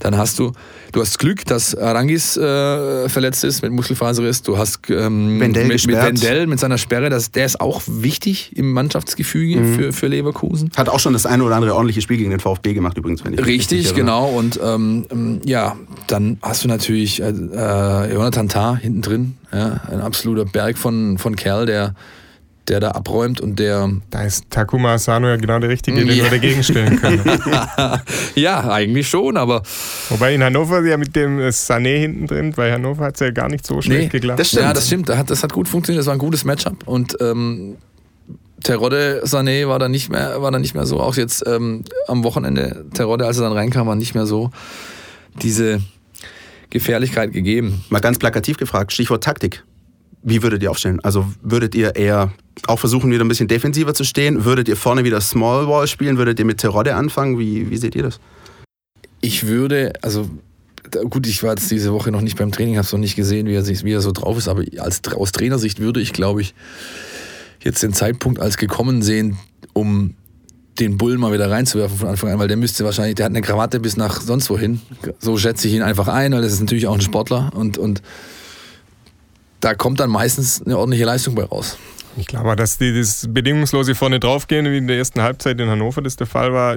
Dann 0.00 0.16
hast 0.16 0.38
du, 0.38 0.52
du 0.92 1.00
hast 1.00 1.18
Glück, 1.18 1.44
dass 1.44 1.74
Arangis 1.74 2.36
äh, 2.36 3.08
verletzt 3.08 3.44
ist 3.44 3.62
mit 3.62 3.72
Muskelfaserriss. 3.72 4.42
Du 4.42 4.58
hast 4.58 4.80
ähm, 4.90 5.40
Wendell 5.40 5.66
mit, 5.66 5.86
mit. 5.86 5.96
Wendell 5.96 6.46
mit 6.46 6.58
seiner 6.60 6.78
Sperre, 6.78 7.10
das, 7.10 7.30
der 7.30 7.46
ist 7.46 7.60
auch 7.60 7.82
wichtig 7.86 8.56
im 8.56 8.72
Mannschaftsgefüge 8.72 9.56
Mhm. 9.60 9.74
für, 9.74 9.92
für 9.92 10.06
Leverkusen. 10.08 10.70
Hat 10.76 10.88
auch 10.88 11.00
schon 11.00 11.12
das 11.12 11.26
eine 11.26 11.44
oder 11.44 11.56
andere 11.56 11.74
ordentliche 11.74 12.00
Spiel 12.00 12.16
gegen 12.18 12.30
den 12.30 12.40
VfB 12.40 12.74
gemacht, 12.74 12.96
übrigens. 12.98 13.24
Wenn 13.24 13.34
ich 13.34 13.44
Richtig, 13.46 13.86
erinnere. 13.86 14.00
genau. 14.00 14.28
Und 14.28 14.60
ähm, 14.62 15.06
ähm, 15.10 15.40
ja, 15.44 15.76
dann 16.06 16.38
hast 16.42 16.64
du 16.64 16.68
natürlich 16.68 17.22
äh, 17.22 17.28
äh, 17.28 18.12
Jonathan 18.12 18.48
Tah 18.48 18.76
hinten 18.76 19.02
drin. 19.02 19.34
Ja, 19.52 19.80
ein 19.90 20.00
absoluter 20.00 20.44
Berg 20.44 20.76
von, 20.76 21.18
von 21.18 21.36
Kerl, 21.36 21.66
der, 21.66 21.94
der 22.68 22.80
da 22.80 22.90
abräumt 22.92 23.40
und 23.40 23.58
der. 23.58 23.90
Da 24.10 24.22
ist 24.24 24.50
Takuma 24.50 24.94
Asano 24.94 25.28
ja 25.28 25.36
genau 25.36 25.58
der 25.58 25.70
Richtige, 25.70 25.98
den 26.04 26.08
Ja. 26.08 26.24
wir 26.24 26.30
dagegen 26.30 26.62
stellen 26.62 26.96
können. 27.00 27.22
ja, 28.34 28.68
eigentlich 28.70 29.08
schon, 29.08 29.36
aber 29.36 29.62
Wobei 30.08 30.34
in 30.34 30.42
Hannover 30.42 30.84
ja 30.84 30.96
mit 30.96 31.14
dem 31.16 31.38
äh, 31.40 31.48
Sané 31.48 31.98
hinten 32.00 32.26
drin, 32.26 32.52
bei 32.56 32.72
Hannover 32.72 33.04
hat 33.04 33.14
es 33.14 33.20
ja 33.20 33.30
gar 33.30 33.48
nicht 33.48 33.66
so 33.66 33.80
schlecht 33.82 34.12
Nee, 34.12 34.18
geklappt. 34.20 34.40
das 34.40 34.48
stimmt. 34.48 34.62
ja, 34.64 34.72
das 34.72 34.86
stimmt. 34.86 35.08
Das 35.08 35.18
hat, 35.18 35.30
das 35.30 35.42
hat 35.42 35.52
gut 35.52 35.68
funktioniert. 35.68 36.00
Das 36.00 36.06
war 36.06 36.14
ein 36.14 36.18
gutes 36.18 36.44
Matchup 36.44 36.86
und 36.86 37.16
ähm, 37.20 37.76
Terodde 38.62 39.22
Sané 39.24 39.68
war 39.68 39.78
dann 39.78 39.90
nicht 39.92 40.10
mehr, 40.10 40.40
war 40.42 40.50
dann 40.50 40.62
nicht 40.62 40.74
mehr 40.74 40.86
so. 40.86 40.98
Auch 40.98 41.14
jetzt 41.16 41.44
ähm, 41.46 41.84
am 42.08 42.24
Wochenende 42.24 42.86
Terodde, 42.94 43.26
als 43.26 43.36
er 43.38 43.44
dann 43.44 43.52
reinkam, 43.52 43.86
war 43.86 43.94
nicht 43.94 44.14
mehr 44.14 44.26
so 44.26 44.50
diese 45.42 45.80
Gefährlichkeit 46.70 47.32
gegeben. 47.32 47.84
Mal 47.90 48.00
ganz 48.00 48.18
plakativ 48.18 48.56
gefragt, 48.56 48.92
Stichwort 48.92 49.22
Taktik. 49.22 49.62
Wie 50.22 50.42
würdet 50.42 50.62
ihr 50.62 50.70
aufstellen? 50.70 51.00
Also 51.00 51.26
würdet 51.42 51.74
ihr 51.74 51.94
eher 51.94 52.32
auch 52.66 52.78
versuchen, 52.78 53.10
wieder 53.10 53.24
ein 53.24 53.28
bisschen 53.28 53.48
defensiver 53.48 53.94
zu 53.94 54.04
stehen? 54.04 54.44
Würdet 54.44 54.68
ihr 54.68 54.76
vorne 54.76 55.04
wieder 55.04 55.20
Small 55.20 55.66
Ball 55.66 55.86
spielen? 55.86 56.18
Würdet 56.18 56.38
ihr 56.38 56.44
mit 56.44 56.58
Terodde 56.58 56.94
anfangen? 56.94 57.38
Wie, 57.38 57.70
wie 57.70 57.76
seht 57.76 57.94
ihr 57.94 58.02
das? 58.02 58.18
Ich 59.20 59.46
würde, 59.46 59.92
also 60.02 60.28
gut, 61.10 61.26
ich 61.26 61.42
war 61.42 61.50
jetzt 61.50 61.70
diese 61.70 61.92
Woche 61.92 62.10
noch 62.10 62.20
nicht 62.20 62.36
beim 62.36 62.52
Training, 62.52 62.76
habe 62.76 62.86
es 62.86 62.92
noch 62.92 62.98
nicht 62.98 63.16
gesehen, 63.16 63.46
wie 63.46 63.54
er, 63.54 63.62
sich, 63.62 63.84
wie 63.84 63.92
er 63.92 64.00
so 64.00 64.12
drauf 64.12 64.36
ist, 64.38 64.48
aber 64.48 64.64
als, 64.78 65.00
aus 65.12 65.32
Trainersicht 65.32 65.80
würde 65.80 66.00
ich, 66.00 66.12
glaube 66.12 66.40
ich, 66.40 66.54
jetzt 67.62 67.82
den 67.82 67.92
Zeitpunkt 67.92 68.40
als 68.40 68.56
gekommen 68.56 69.02
sehen, 69.02 69.38
um 69.72 70.14
den 70.78 70.98
Bullen 70.98 71.18
mal 71.18 71.32
wieder 71.32 71.50
reinzuwerfen 71.50 71.98
von 71.98 72.08
Anfang 72.08 72.30
an, 72.30 72.38
weil 72.38 72.48
der 72.48 72.56
müsste 72.56 72.84
wahrscheinlich, 72.84 73.14
der 73.14 73.24
hat 73.24 73.32
eine 73.32 73.42
Krawatte 73.42 73.80
bis 73.80 73.96
nach 73.96 74.20
sonst 74.20 74.50
wohin. 74.50 74.80
So 75.18 75.38
schätze 75.38 75.68
ich 75.68 75.74
ihn 75.74 75.82
einfach 75.82 76.08
ein, 76.08 76.32
weil 76.32 76.42
das 76.42 76.52
ist 76.52 76.60
natürlich 76.60 76.86
auch 76.86 76.94
ein 76.94 77.00
Sportler 77.00 77.50
und, 77.54 77.78
und 77.78 78.02
da 79.66 79.74
kommt 79.74 79.98
dann 79.98 80.10
meistens 80.10 80.62
eine 80.64 80.78
ordentliche 80.78 81.04
Leistung 81.04 81.34
bei 81.34 81.42
raus. 81.42 81.76
Ich 82.16 82.28
glaube, 82.28 82.54
dass 82.54 82.78
die, 82.78 82.96
das 82.96 83.26
bedingungslose 83.28 83.96
vorne 83.96 84.20
draufgehen, 84.20 84.64
wie 84.70 84.78
in 84.78 84.86
der 84.86 84.96
ersten 84.96 85.20
Halbzeit 85.22 85.60
in 85.60 85.68
Hannover 85.68 86.02
das 86.02 86.14
der 86.14 86.28
Fall 86.28 86.52
war, 86.52 86.76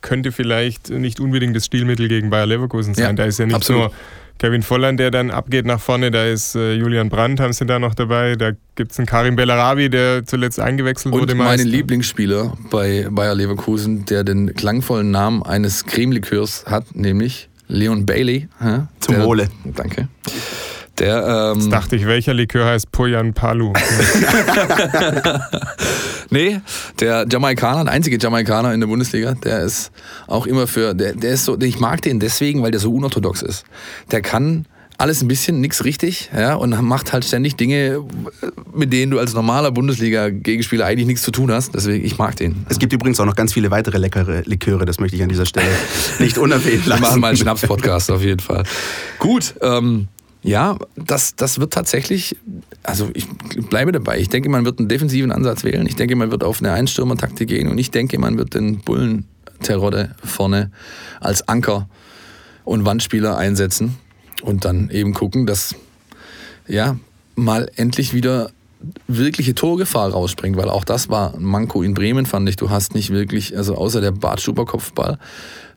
könnte 0.00 0.32
vielleicht 0.32 0.88
nicht 0.88 1.20
unbedingt 1.20 1.54
das 1.54 1.66
Stilmittel 1.66 2.08
gegen 2.08 2.30
Bayer 2.30 2.46
Leverkusen 2.46 2.94
sein. 2.94 3.04
Ja, 3.04 3.12
da 3.12 3.24
ist 3.26 3.38
ja 3.38 3.44
nicht 3.44 3.54
absolut. 3.54 3.82
nur 3.82 3.92
Kevin 4.38 4.62
Volland, 4.62 4.98
der 4.98 5.10
dann 5.10 5.30
abgeht 5.30 5.66
nach 5.66 5.78
vorne, 5.78 6.10
da 6.10 6.24
ist 6.24 6.54
äh, 6.56 6.72
Julian 6.72 7.10
Brandt, 7.10 7.38
haben 7.38 7.52
sie 7.52 7.66
da 7.66 7.78
noch 7.78 7.94
dabei, 7.94 8.34
da 8.36 8.52
gibt 8.76 8.92
es 8.92 8.98
einen 8.98 9.06
Karim 9.06 9.36
Bellarabi, 9.36 9.90
der 9.90 10.24
zuletzt 10.24 10.58
eingewechselt 10.58 11.14
Und 11.14 11.20
wurde. 11.20 11.34
meinen 11.34 11.48
meist. 11.48 11.64
Lieblingsspieler 11.64 12.54
bei 12.70 13.08
Bayer 13.10 13.34
Leverkusen, 13.34 14.06
der 14.06 14.24
den 14.24 14.54
klangvollen 14.54 15.10
Namen 15.10 15.42
eines 15.42 15.84
Cremelikörs 15.84 16.64
hat, 16.66 16.96
nämlich 16.96 17.50
Leon 17.68 18.06
Bailey. 18.06 18.48
Zum 19.00 19.14
der, 19.14 19.24
Wohle. 19.24 19.48
Danke. 19.64 20.08
Der, 20.98 21.52
ähm, 21.54 21.60
Jetzt 21.60 21.72
dachte 21.72 21.96
ich, 21.96 22.06
welcher 22.06 22.32
Likör 22.32 22.66
heißt 22.66 22.90
Poyan 22.90 23.34
Palu? 23.34 23.74
nee, 26.30 26.60
der 27.00 27.26
Jamaikaner, 27.30 27.84
der 27.84 27.92
einzige 27.92 28.18
Jamaikaner 28.18 28.72
in 28.72 28.80
der 28.80 28.86
Bundesliga, 28.86 29.34
der 29.34 29.60
ist 29.60 29.90
auch 30.26 30.46
immer 30.46 30.66
für, 30.66 30.94
der, 30.94 31.14
der 31.14 31.32
ist 31.32 31.44
so, 31.44 31.58
ich 31.60 31.80
mag 31.80 32.02
den 32.02 32.18
deswegen, 32.18 32.62
weil 32.62 32.70
der 32.70 32.80
so 32.80 32.92
unorthodox 32.92 33.42
ist. 33.42 33.64
Der 34.10 34.22
kann 34.22 34.66
alles 34.98 35.20
ein 35.20 35.28
bisschen, 35.28 35.60
nix 35.60 35.84
richtig, 35.84 36.30
ja, 36.34 36.54
und 36.54 36.70
macht 36.82 37.12
halt 37.12 37.24
ständig 37.24 37.56
Dinge, 37.56 38.02
mit 38.74 38.92
denen 38.92 39.12
du 39.12 39.18
als 39.18 39.34
normaler 39.34 39.70
Bundesliga-Gegenspieler 39.70 40.86
eigentlich 40.86 41.06
nichts 41.06 41.22
zu 41.22 41.30
tun 41.30 41.52
hast. 41.52 41.74
Deswegen, 41.74 42.04
ich 42.04 42.16
mag 42.16 42.36
den. 42.36 42.64
Es 42.70 42.78
gibt 42.78 42.94
übrigens 42.94 43.20
auch 43.20 43.26
noch 43.26 43.36
ganz 43.36 43.52
viele 43.52 43.70
weitere 43.70 43.98
leckere 43.98 44.42
Liköre, 44.46 44.86
das 44.86 44.98
möchte 44.98 45.16
ich 45.16 45.22
an 45.22 45.28
dieser 45.28 45.46
Stelle 45.46 45.68
nicht 46.18 46.38
unerwähnt 46.38 46.86
Wir 46.86 46.90
lassen. 46.90 47.02
machen 47.02 47.20
mal 47.20 47.28
einen 47.28 47.36
Schnaps-Podcast 47.36 48.10
auf 48.10 48.22
jeden 48.22 48.40
Fall. 48.40 48.64
Gut, 49.18 49.54
ähm, 49.60 50.08
ja, 50.46 50.78
das, 50.94 51.34
das 51.34 51.58
wird 51.58 51.72
tatsächlich, 51.72 52.36
also 52.84 53.10
ich 53.14 53.26
bleibe 53.68 53.90
dabei. 53.90 54.20
Ich 54.20 54.28
denke, 54.28 54.48
man 54.48 54.64
wird 54.64 54.78
einen 54.78 54.88
defensiven 54.88 55.32
Ansatz 55.32 55.64
wählen. 55.64 55.86
Ich 55.88 55.96
denke, 55.96 56.14
man 56.14 56.30
wird 56.30 56.44
auf 56.44 56.60
eine 56.60 56.72
Einstürmer-Taktik 56.72 57.48
gehen 57.48 57.68
und 57.68 57.78
ich 57.78 57.90
denke, 57.90 58.16
man 58.20 58.38
wird 58.38 58.54
den 58.54 58.78
Bullen-Terodde 58.78 60.14
vorne 60.24 60.70
als 61.18 61.48
Anker 61.48 61.88
und 62.64 62.84
Wandspieler 62.84 63.36
einsetzen 63.36 63.96
und 64.42 64.64
dann 64.64 64.88
eben 64.90 65.14
gucken, 65.14 65.46
dass 65.46 65.74
ja 66.68 66.96
mal 67.34 67.68
endlich 67.74 68.14
wieder 68.14 68.50
wirkliche 69.08 69.56
Torgefahr 69.56 70.12
rausspringt, 70.12 70.56
weil 70.56 70.68
auch 70.68 70.84
das 70.84 71.08
war 71.08 71.34
ein 71.34 71.42
Manko 71.42 71.82
in 71.82 71.94
Bremen, 71.94 72.24
fand 72.24 72.48
ich. 72.48 72.54
Du 72.54 72.70
hast 72.70 72.94
nicht 72.94 73.10
wirklich, 73.10 73.56
also 73.56 73.74
außer 73.74 74.00
der 74.00 74.12
Bartschuber-Kopfball, 74.12 75.18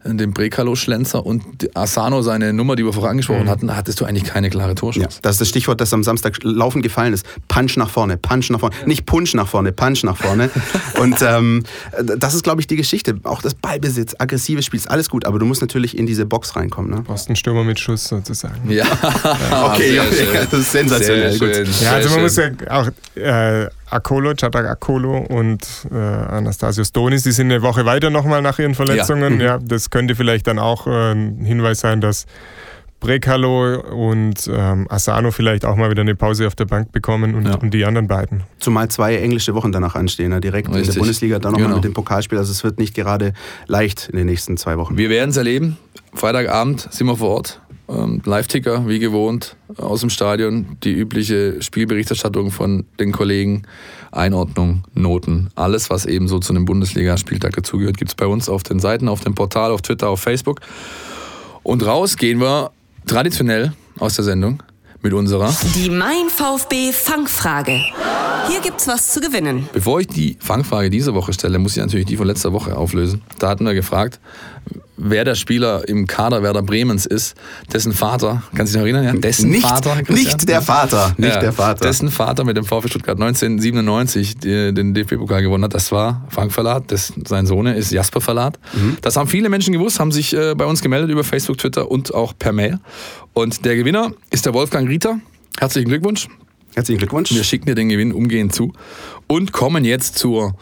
äh, 0.04 0.14
dem 0.14 0.34
Brekalo-Schlenzer 0.34 1.26
und 1.26 1.44
Asano 1.76 2.22
seine 2.22 2.54
Nummer, 2.54 2.76
die 2.76 2.86
wir 2.86 2.94
vorher 2.94 3.12
angesprochen 3.12 3.50
hatten, 3.50 3.76
hattest 3.76 4.00
du 4.02 4.06
eigentlich 4.06 4.24
keine 4.26 4.50
klare 4.50 4.70
Ja, 4.70 4.76
Torchance. 4.76 5.20
das 5.22 5.34
ist 5.36 5.42
das 5.42 5.50
Stichwort, 5.50 5.82
das 5.82 5.94
am 5.94 6.04
Samstag 6.04 6.38
laufend 6.44 6.84
gefallen 6.84 7.14
ist. 7.14 7.26
Punch 7.48 7.78
nach 7.78 7.90
vorne, 7.90 8.18
Punch 8.18 8.50
nach 8.50 8.60
vorne. 8.60 8.76
Nicht 8.86 9.06
Punch 9.06 9.34
nach 9.34 9.48
vorne, 9.48 9.72
Punch 9.72 10.04
nach 10.04 10.18
vorne. 10.18 10.50
Und 11.00 11.16
ähm, 11.22 11.64
das 12.18 12.34
ist, 12.34 12.44
glaube 12.44 12.62
ich, 12.62 12.68
die 12.68 12.76
Geschichte. 12.76 13.20
Auch 13.24 13.42
das 13.42 13.56
Ballbesitz, 13.56 14.16
aggressives 14.18 14.66
Spiel, 14.66 14.80
ist 14.80 14.90
alles 14.90 15.10
gut, 15.10 15.26
aber 15.26 15.40
du 15.40 15.46
musst 15.46 15.62
natürlich 15.62 15.98
in 15.98 16.06
diese 16.06 16.26
Box 16.26 16.56
reinkommen. 16.56 16.92
Ne? 16.92 17.02
Brauchst 17.02 17.28
einen 17.28 17.36
Stürmer 17.36 17.64
mit 17.64 17.80
Schuss 17.80 18.06
sozusagen. 18.06 18.70
Ja, 18.70 18.86
Okay, 19.74 19.92
sehr 19.92 20.02
okay, 20.04 20.16
schön. 20.16 20.48
das 20.52 20.60
ist 20.60 20.72
sensationell. 20.72 21.32
Sehr 21.34 21.48
Gut. 21.48 21.56
schön, 21.56 21.68
Ja, 21.86 21.92
also 21.94 22.10
man 22.10 22.22
muss 22.22 22.36
ja 22.36 22.50
auch 22.70 22.88
äh, 23.16 23.68
Akolo, 23.92 24.34
Chatak 24.36 24.66
Akolo 24.68 25.18
und 25.18 25.88
äh, 25.92 25.96
Anastasios 25.96 26.92
Donis, 26.92 27.24
die 27.24 27.32
sind 27.32 27.52
eine 27.52 27.62
Woche 27.62 27.86
weiter 27.86 28.10
nochmal 28.10 28.42
nach 28.42 28.60
ihren 28.60 28.76
Verletzungen. 28.76 29.36
Mhm. 29.36 29.42
Ja. 29.42 29.58
das 29.58 29.90
könnte 29.90 30.16
vielleicht 30.16 30.48
dann 30.48 30.60
auch 30.60 30.88
äh, 30.88 31.12
ein 31.12 31.44
Hinweis 31.46 31.80
sein, 31.80 32.02
dass 32.02 32.26
Brekalo 33.00 33.80
und 33.80 34.50
ähm, 34.54 34.86
Asano 34.90 35.32
vielleicht 35.32 35.64
auch 35.64 35.78
mal 35.78 35.90
wieder 35.90 36.02
eine 36.02 36.16
Pause 36.16 36.48
auf 36.48 36.56
der 36.56 36.66
Bank 36.66 36.92
bekommen 36.92 37.34
und, 37.34 37.46
Ja. 37.48 37.56
und 37.56 37.74
die 37.74 37.86
anderen 37.86 38.08
beiden. 38.10 38.44
Zumal 38.60 38.90
zwei 38.90 39.16
englische 39.16 39.56
Wochen 39.56 39.72
danach 39.72 39.96
anstehen, 39.96 40.32
ne? 40.32 40.42
direkt 40.42 40.68
in 40.68 40.74
Richtig. 40.74 40.96
der 40.96 41.00
Bundesliga, 41.00 41.40
dann 41.40 41.54
nochmal 41.54 41.68
Genau. 41.68 41.76
mit 41.78 41.86
dem 41.86 41.94
Pokalspiel. 41.94 42.38
Also 42.38 42.52
es 42.52 42.64
wird 42.66 42.78
nicht 42.78 42.94
gerade 42.96 43.34
leicht 43.68 44.10
in 44.12 44.18
den 44.18 44.26
nächsten 44.26 44.58
zwei 44.58 44.78
Wochen. 44.78 44.98
Wir 44.98 45.10
werden 45.10 45.30
es 45.30 45.38
erleben. 45.38 45.78
Freitagabend 46.14 46.88
sind 46.92 47.08
wir 47.08 47.16
vor 47.16 47.30
Ort. 47.30 47.62
Ähm, 47.90 48.22
Live-Ticker, 48.24 48.88
wie 48.88 49.00
gewohnt, 49.00 49.56
aus 49.78 50.02
dem 50.02 50.10
Stadion. 50.10 50.78
Die 50.84 50.94
übliche 50.94 51.62
Spielberichterstattung 51.62 52.52
von 52.52 52.86
den 53.00 53.12
Kollegen. 53.12 53.64
Einordnung, 54.12 54.84
Noten, 54.94 55.50
alles, 55.56 55.90
was 55.90 56.06
eben 56.06 56.28
so 56.28 56.40
zu 56.40 56.54
einem 56.54 56.66
Bundesligaspieltag 56.66 57.54
dazugehört, 57.56 57.98
gibt 57.98 58.10
es 58.10 58.16
bei 58.16 58.26
uns 58.26 58.50
auf 58.50 58.64
den 58.64 58.80
Seiten, 58.80 59.08
auf 59.08 59.22
dem 59.22 59.36
Portal, 59.36 59.72
auf 59.72 59.82
Twitter, 59.82 60.10
auf 60.10 60.20
Facebook. 60.20 60.62
Und 61.64 61.86
raus 61.86 62.18
gehen 62.18 62.40
wir 62.40 62.72
traditionell 63.06 63.74
aus 64.00 64.16
der 64.16 64.26
Sendung 64.26 64.64
mit 65.02 65.14
unserer. 65.14 65.56
Die 65.76 65.90
Mein 65.90 66.30
VfB 66.30 66.92
Fangfrage. 66.92 67.80
Hier 68.50 68.62
gibt's 68.62 68.88
was 68.88 69.14
zu 69.14 69.22
gewinnen. 69.22 69.70
Bevor 69.74 70.00
ich 70.00 70.08
die 70.08 70.38
Fangfrage 70.40 70.90
diese 70.90 71.14
Woche 71.14 71.34
stelle, 71.34 71.60
muss 71.60 71.78
ich 71.78 71.84
natürlich 71.84 72.08
die 72.08 72.18
von 72.18 72.28
letzter 72.28 72.52
Woche 72.52 72.76
auflösen. 72.76 73.22
Da 73.38 73.50
hatten 73.50 73.66
wir 73.66 73.74
gefragt, 73.74 74.20
wer 75.02 75.24
der 75.24 75.36
Spieler 75.36 75.88
im 75.88 76.06
Kader 76.08 76.44
Werder 76.44 76.62
Bremens 76.62 77.06
ist, 77.06 77.36
dessen 77.72 77.94
Vater, 77.94 78.44
kannst 78.56 78.74
du 78.74 78.78
dich 78.80 78.94
noch 78.94 79.00
erinnern? 79.00 79.16
Ja, 79.16 79.22
dessen 79.22 79.50
Nicht, 79.50 79.62
Vater. 79.66 79.96
Christian? 79.96 80.16
nicht 80.16 80.50
der 80.50 80.62
Vater, 80.62 81.14
nicht 81.18 81.34
Ja, 81.34 81.40
der 81.40 81.54
Vater. 81.54 81.86
Dessen 81.86 82.12
Vater 82.12 82.44
mit 82.44 82.58
dem 82.58 82.66
VfB 82.66 82.90
Stuttgart 82.90 83.20
1997 83.20 84.38
die, 84.38 84.74
den 84.74 84.94
DFB-Pokal 84.94 85.42
gewonnen 85.42 85.64
hat, 85.64 85.74
das 85.74 85.92
war 85.92 86.26
Frank 86.30 86.52
Verlat. 86.52 86.92
Das, 86.92 87.14
sein 87.26 87.46
Sohn 87.46 87.68
ist 87.68 87.92
Jasper 87.92 88.22
Verlat. 88.22 88.60
Mhm. 88.74 88.98
Das 89.02 89.16
haben 89.16 89.28
viele 89.30 89.50
Menschen 89.50 89.74
gewusst, 89.74 90.00
haben 90.00 90.12
sich 90.12 90.34
äh, 90.36 90.54
bei 90.56 90.66
uns 90.66 90.82
gemeldet 90.82 91.10
über 91.10 91.24
Facebook, 91.24 91.58
Twitter 91.58 91.90
und 91.90 92.14
auch 92.14 92.34
per 92.38 92.52
Mail. 92.52 92.80
Und 93.34 93.66
der 93.66 93.76
Gewinner 93.76 94.12
ist 94.32 94.46
der 94.46 94.54
Wolfgang 94.54 94.90
Rieter. 94.90 95.20
Herzlichen 95.60 95.88
Glückwunsch. 95.90 96.28
Herzlichen 96.76 97.00
Glückwunsch. 97.00 97.34
Wir 97.34 97.44
schicken 97.44 97.66
dir 97.66 97.76
den 97.76 97.90
Gewinn 97.90 98.12
umgehend 98.12 98.54
zu 98.54 98.74
und 99.28 99.52
kommen 99.52 99.86
jetzt 99.86 100.18
zur 100.18 100.56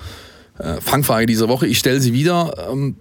äh, 0.60 0.80
Fangfrage 0.82 1.26
dieser 1.26 1.48
Woche. 1.50 1.68
Ich 1.68 1.80
stelle 1.80 2.00
sie 2.00 2.14
wieder 2.14 2.70
ähm, 2.72 2.96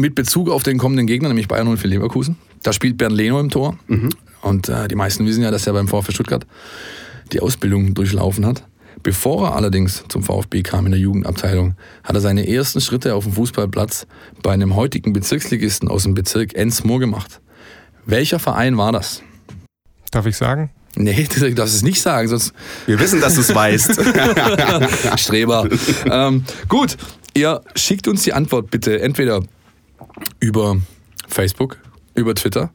mit 0.00 0.14
Bezug 0.14 0.48
auf 0.48 0.62
den 0.62 0.78
kommenden 0.78 1.06
Gegner, 1.06 1.28
nämlich 1.28 1.48
Bayern 1.48 1.76
04 1.76 1.90
Leverkusen. 1.90 2.36
Da 2.62 2.72
spielt 2.72 2.98
Bernd 2.98 3.16
Leno 3.16 3.40
im 3.40 3.50
Tor. 3.50 3.78
Und 4.42 4.68
äh, 4.68 4.88
die 4.88 4.94
meisten 4.94 5.26
wissen 5.26 5.42
ja, 5.42 5.50
dass 5.50 5.66
er 5.66 5.72
beim 5.72 5.88
VfB 5.88 6.12
Stuttgart 6.12 6.46
die 7.32 7.40
Ausbildung 7.40 7.94
durchlaufen 7.94 8.44
hat. 8.46 8.64
Bevor 9.02 9.48
er 9.48 9.56
allerdings 9.56 10.04
zum 10.08 10.22
VfB 10.22 10.62
kam 10.62 10.84
in 10.84 10.92
der 10.92 11.00
Jugendabteilung, 11.00 11.74
hat 12.04 12.14
er 12.14 12.20
seine 12.20 12.46
ersten 12.46 12.80
Schritte 12.80 13.14
auf 13.14 13.24
dem 13.24 13.32
Fußballplatz 13.32 14.06
bei 14.42 14.52
einem 14.52 14.76
heutigen 14.76 15.12
Bezirksligisten 15.12 15.88
aus 15.88 16.02
dem 16.02 16.14
Bezirk 16.14 16.54
Ensmoor 16.54 17.00
gemacht. 17.00 17.40
Welcher 18.04 18.38
Verein 18.38 18.76
war 18.76 18.92
das? 18.92 19.22
Darf 20.10 20.26
ich 20.26 20.36
sagen? 20.36 20.70
Nee, 20.96 21.28
du 21.38 21.54
darfst 21.54 21.76
es 21.76 21.82
nicht 21.82 22.02
sagen, 22.02 22.28
sonst 22.28 22.52
Wir 22.86 22.98
wissen, 22.98 23.20
dass 23.20 23.36
du 23.36 23.40
es 23.40 23.54
weißt. 23.54 24.00
Streber. 25.16 25.68
ähm, 26.10 26.44
gut, 26.68 26.96
ihr 27.34 27.62
schickt 27.76 28.06
uns 28.08 28.22
die 28.22 28.32
Antwort 28.34 28.70
bitte 28.70 29.00
entweder 29.00 29.42
über 30.40 30.76
Facebook, 31.28 31.78
über 32.14 32.34
Twitter 32.34 32.72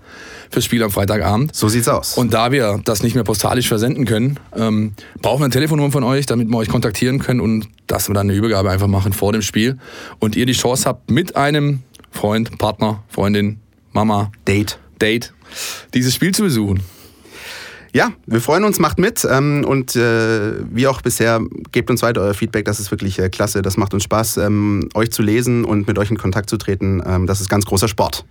fürs 0.50 0.66
Spiel 0.66 0.82
am 0.82 0.92
Freitagabend. 0.92 1.56
So 1.56 1.68
sieht's 1.68 1.88
aus. 1.88 2.18
Und 2.18 2.34
da 2.34 2.52
wir 2.52 2.82
das 2.86 3.04
nicht 3.04 3.16
mehr 3.16 3.24
postalisch 3.24 3.68
versenden 3.68 4.06
können, 4.06 4.40
ähm, 4.56 4.94
brauchen 5.22 5.42
wir 5.42 5.46
eine 5.46 5.54
Telefonnummer 5.54 5.92
von 5.92 6.04
euch, 6.04 6.26
damit 6.26 6.48
wir 6.48 6.58
euch 6.58 6.70
kontaktieren 6.70 7.20
können 7.20 7.42
und 7.42 7.68
dass 7.88 8.10
wir 8.10 8.16
dann 8.16 8.30
eine 8.30 8.38
Übergabe 8.38 8.72
einfach 8.72 8.88
machen 8.88 9.14
vor 9.14 9.34
dem 9.34 9.42
Spiel 9.42 9.78
und 10.20 10.36
ihr 10.36 10.46
die 10.46 10.54
Chance 10.54 10.88
habt, 10.88 11.12
mit 11.12 11.36
einem 11.36 11.82
Freund, 12.12 12.58
Partner, 12.58 13.04
Freundin, 13.10 13.60
Mama, 13.96 14.30
Date. 14.46 14.78
Date, 15.02 15.34
dieses 15.94 16.14
Spiel 16.14 16.36
zu 16.36 16.44
besuchen. 16.44 16.82
Ja, 17.94 18.12
wir 18.26 18.42
freuen 18.42 18.66
uns, 18.66 18.78
macht 18.78 19.00
mit 19.00 19.26
ähm, 19.30 19.64
und 19.66 19.96
äh, 19.96 20.54
wie 20.70 20.86
auch 20.88 21.02
bisher, 21.02 21.40
gebt 21.72 21.90
uns 21.90 22.02
weiter 22.02 22.20
euer 22.20 22.34
Feedback, 22.34 22.66
das 22.66 22.82
ist 22.82 22.92
wirklich 22.92 23.18
äh, 23.20 23.30
klasse, 23.30 23.62
das 23.62 23.78
macht 23.78 23.94
uns 23.94 24.04
Spaß, 24.04 24.36
ähm, 24.38 24.90
euch 24.96 25.12
zu 25.12 25.22
lesen 25.22 25.64
und 25.64 25.88
mit 25.88 25.98
euch 25.98 26.12
in 26.12 26.18
Kontakt 26.18 26.50
zu 26.50 26.58
treten, 26.58 27.02
ähm, 27.06 27.26
das 27.26 27.40
ist 27.40 27.48
ganz 27.48 27.64
großer 27.66 27.88
Sport. 27.88 28.26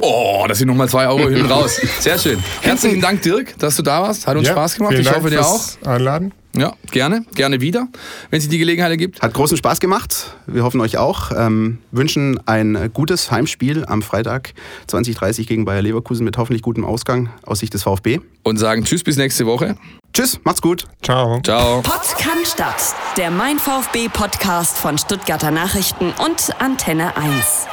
Oh, 0.00 0.44
das 0.48 0.58
sind 0.58 0.66
nochmal 0.66 0.88
zwei 0.88 1.06
Euro 1.06 1.28
hinten 1.28 1.46
raus. 1.46 1.80
Sehr 2.00 2.18
schön. 2.18 2.42
Herzlichen 2.62 3.00
Dank, 3.00 3.22
Dirk, 3.22 3.56
dass 3.58 3.76
du 3.76 3.82
da 3.82 4.02
warst. 4.02 4.26
Hat 4.26 4.36
uns 4.36 4.48
Ja, 4.48 4.52
Spaß 4.54 4.76
gemacht. 4.76 4.94
Ich 4.94 5.04
Dank 5.04 5.16
hoffe 5.16 5.30
dir 5.30 5.44
auch. 5.46 5.64
Einladen. 5.84 6.32
Ja, 6.58 6.74
gerne, 6.90 7.24
gerne 7.34 7.60
wieder, 7.60 7.88
wenn 8.30 8.38
es 8.38 8.48
die 8.48 8.58
Gelegenheit 8.58 8.90
ergibt. 8.90 9.22
Hat 9.22 9.34
großen 9.34 9.56
Spaß 9.56 9.80
gemacht, 9.80 10.34
wir 10.46 10.64
hoffen 10.64 10.80
euch 10.80 10.98
auch, 10.98 11.30
ähm, 11.36 11.78
wünschen 11.90 12.40
ein 12.46 12.90
gutes 12.92 13.30
Heimspiel 13.30 13.84
am 13.86 14.02
Freitag 14.02 14.54
2030 14.86 15.46
gegen 15.46 15.64
Bayer 15.64 15.82
Leverkusen 15.82 16.24
mit 16.24 16.36
hoffentlich 16.38 16.62
gutem 16.62 16.84
Ausgang 16.84 17.30
aus 17.44 17.60
Sicht 17.60 17.74
des 17.74 17.82
VfB. 17.82 18.20
Und 18.42 18.56
sagen 18.58 18.84
Tschüss 18.84 19.04
bis 19.04 19.16
nächste 19.16 19.46
Woche. 19.46 19.76
Tschüss, 20.12 20.40
macht's 20.44 20.62
gut. 20.62 20.86
Ciao. 21.02 21.40
Ciao. 21.42 21.82
Kann 22.18 22.44
Stadt. 22.44 22.94
Der 23.16 23.30
Mein 23.30 23.58
VfB 23.58 24.08
Podcast 24.08 24.76
von 24.76 24.98
Stuttgarter 24.98 25.50
Nachrichten 25.50 26.12
und 26.18 26.60
Antenne 26.60 27.16
1. 27.16 27.66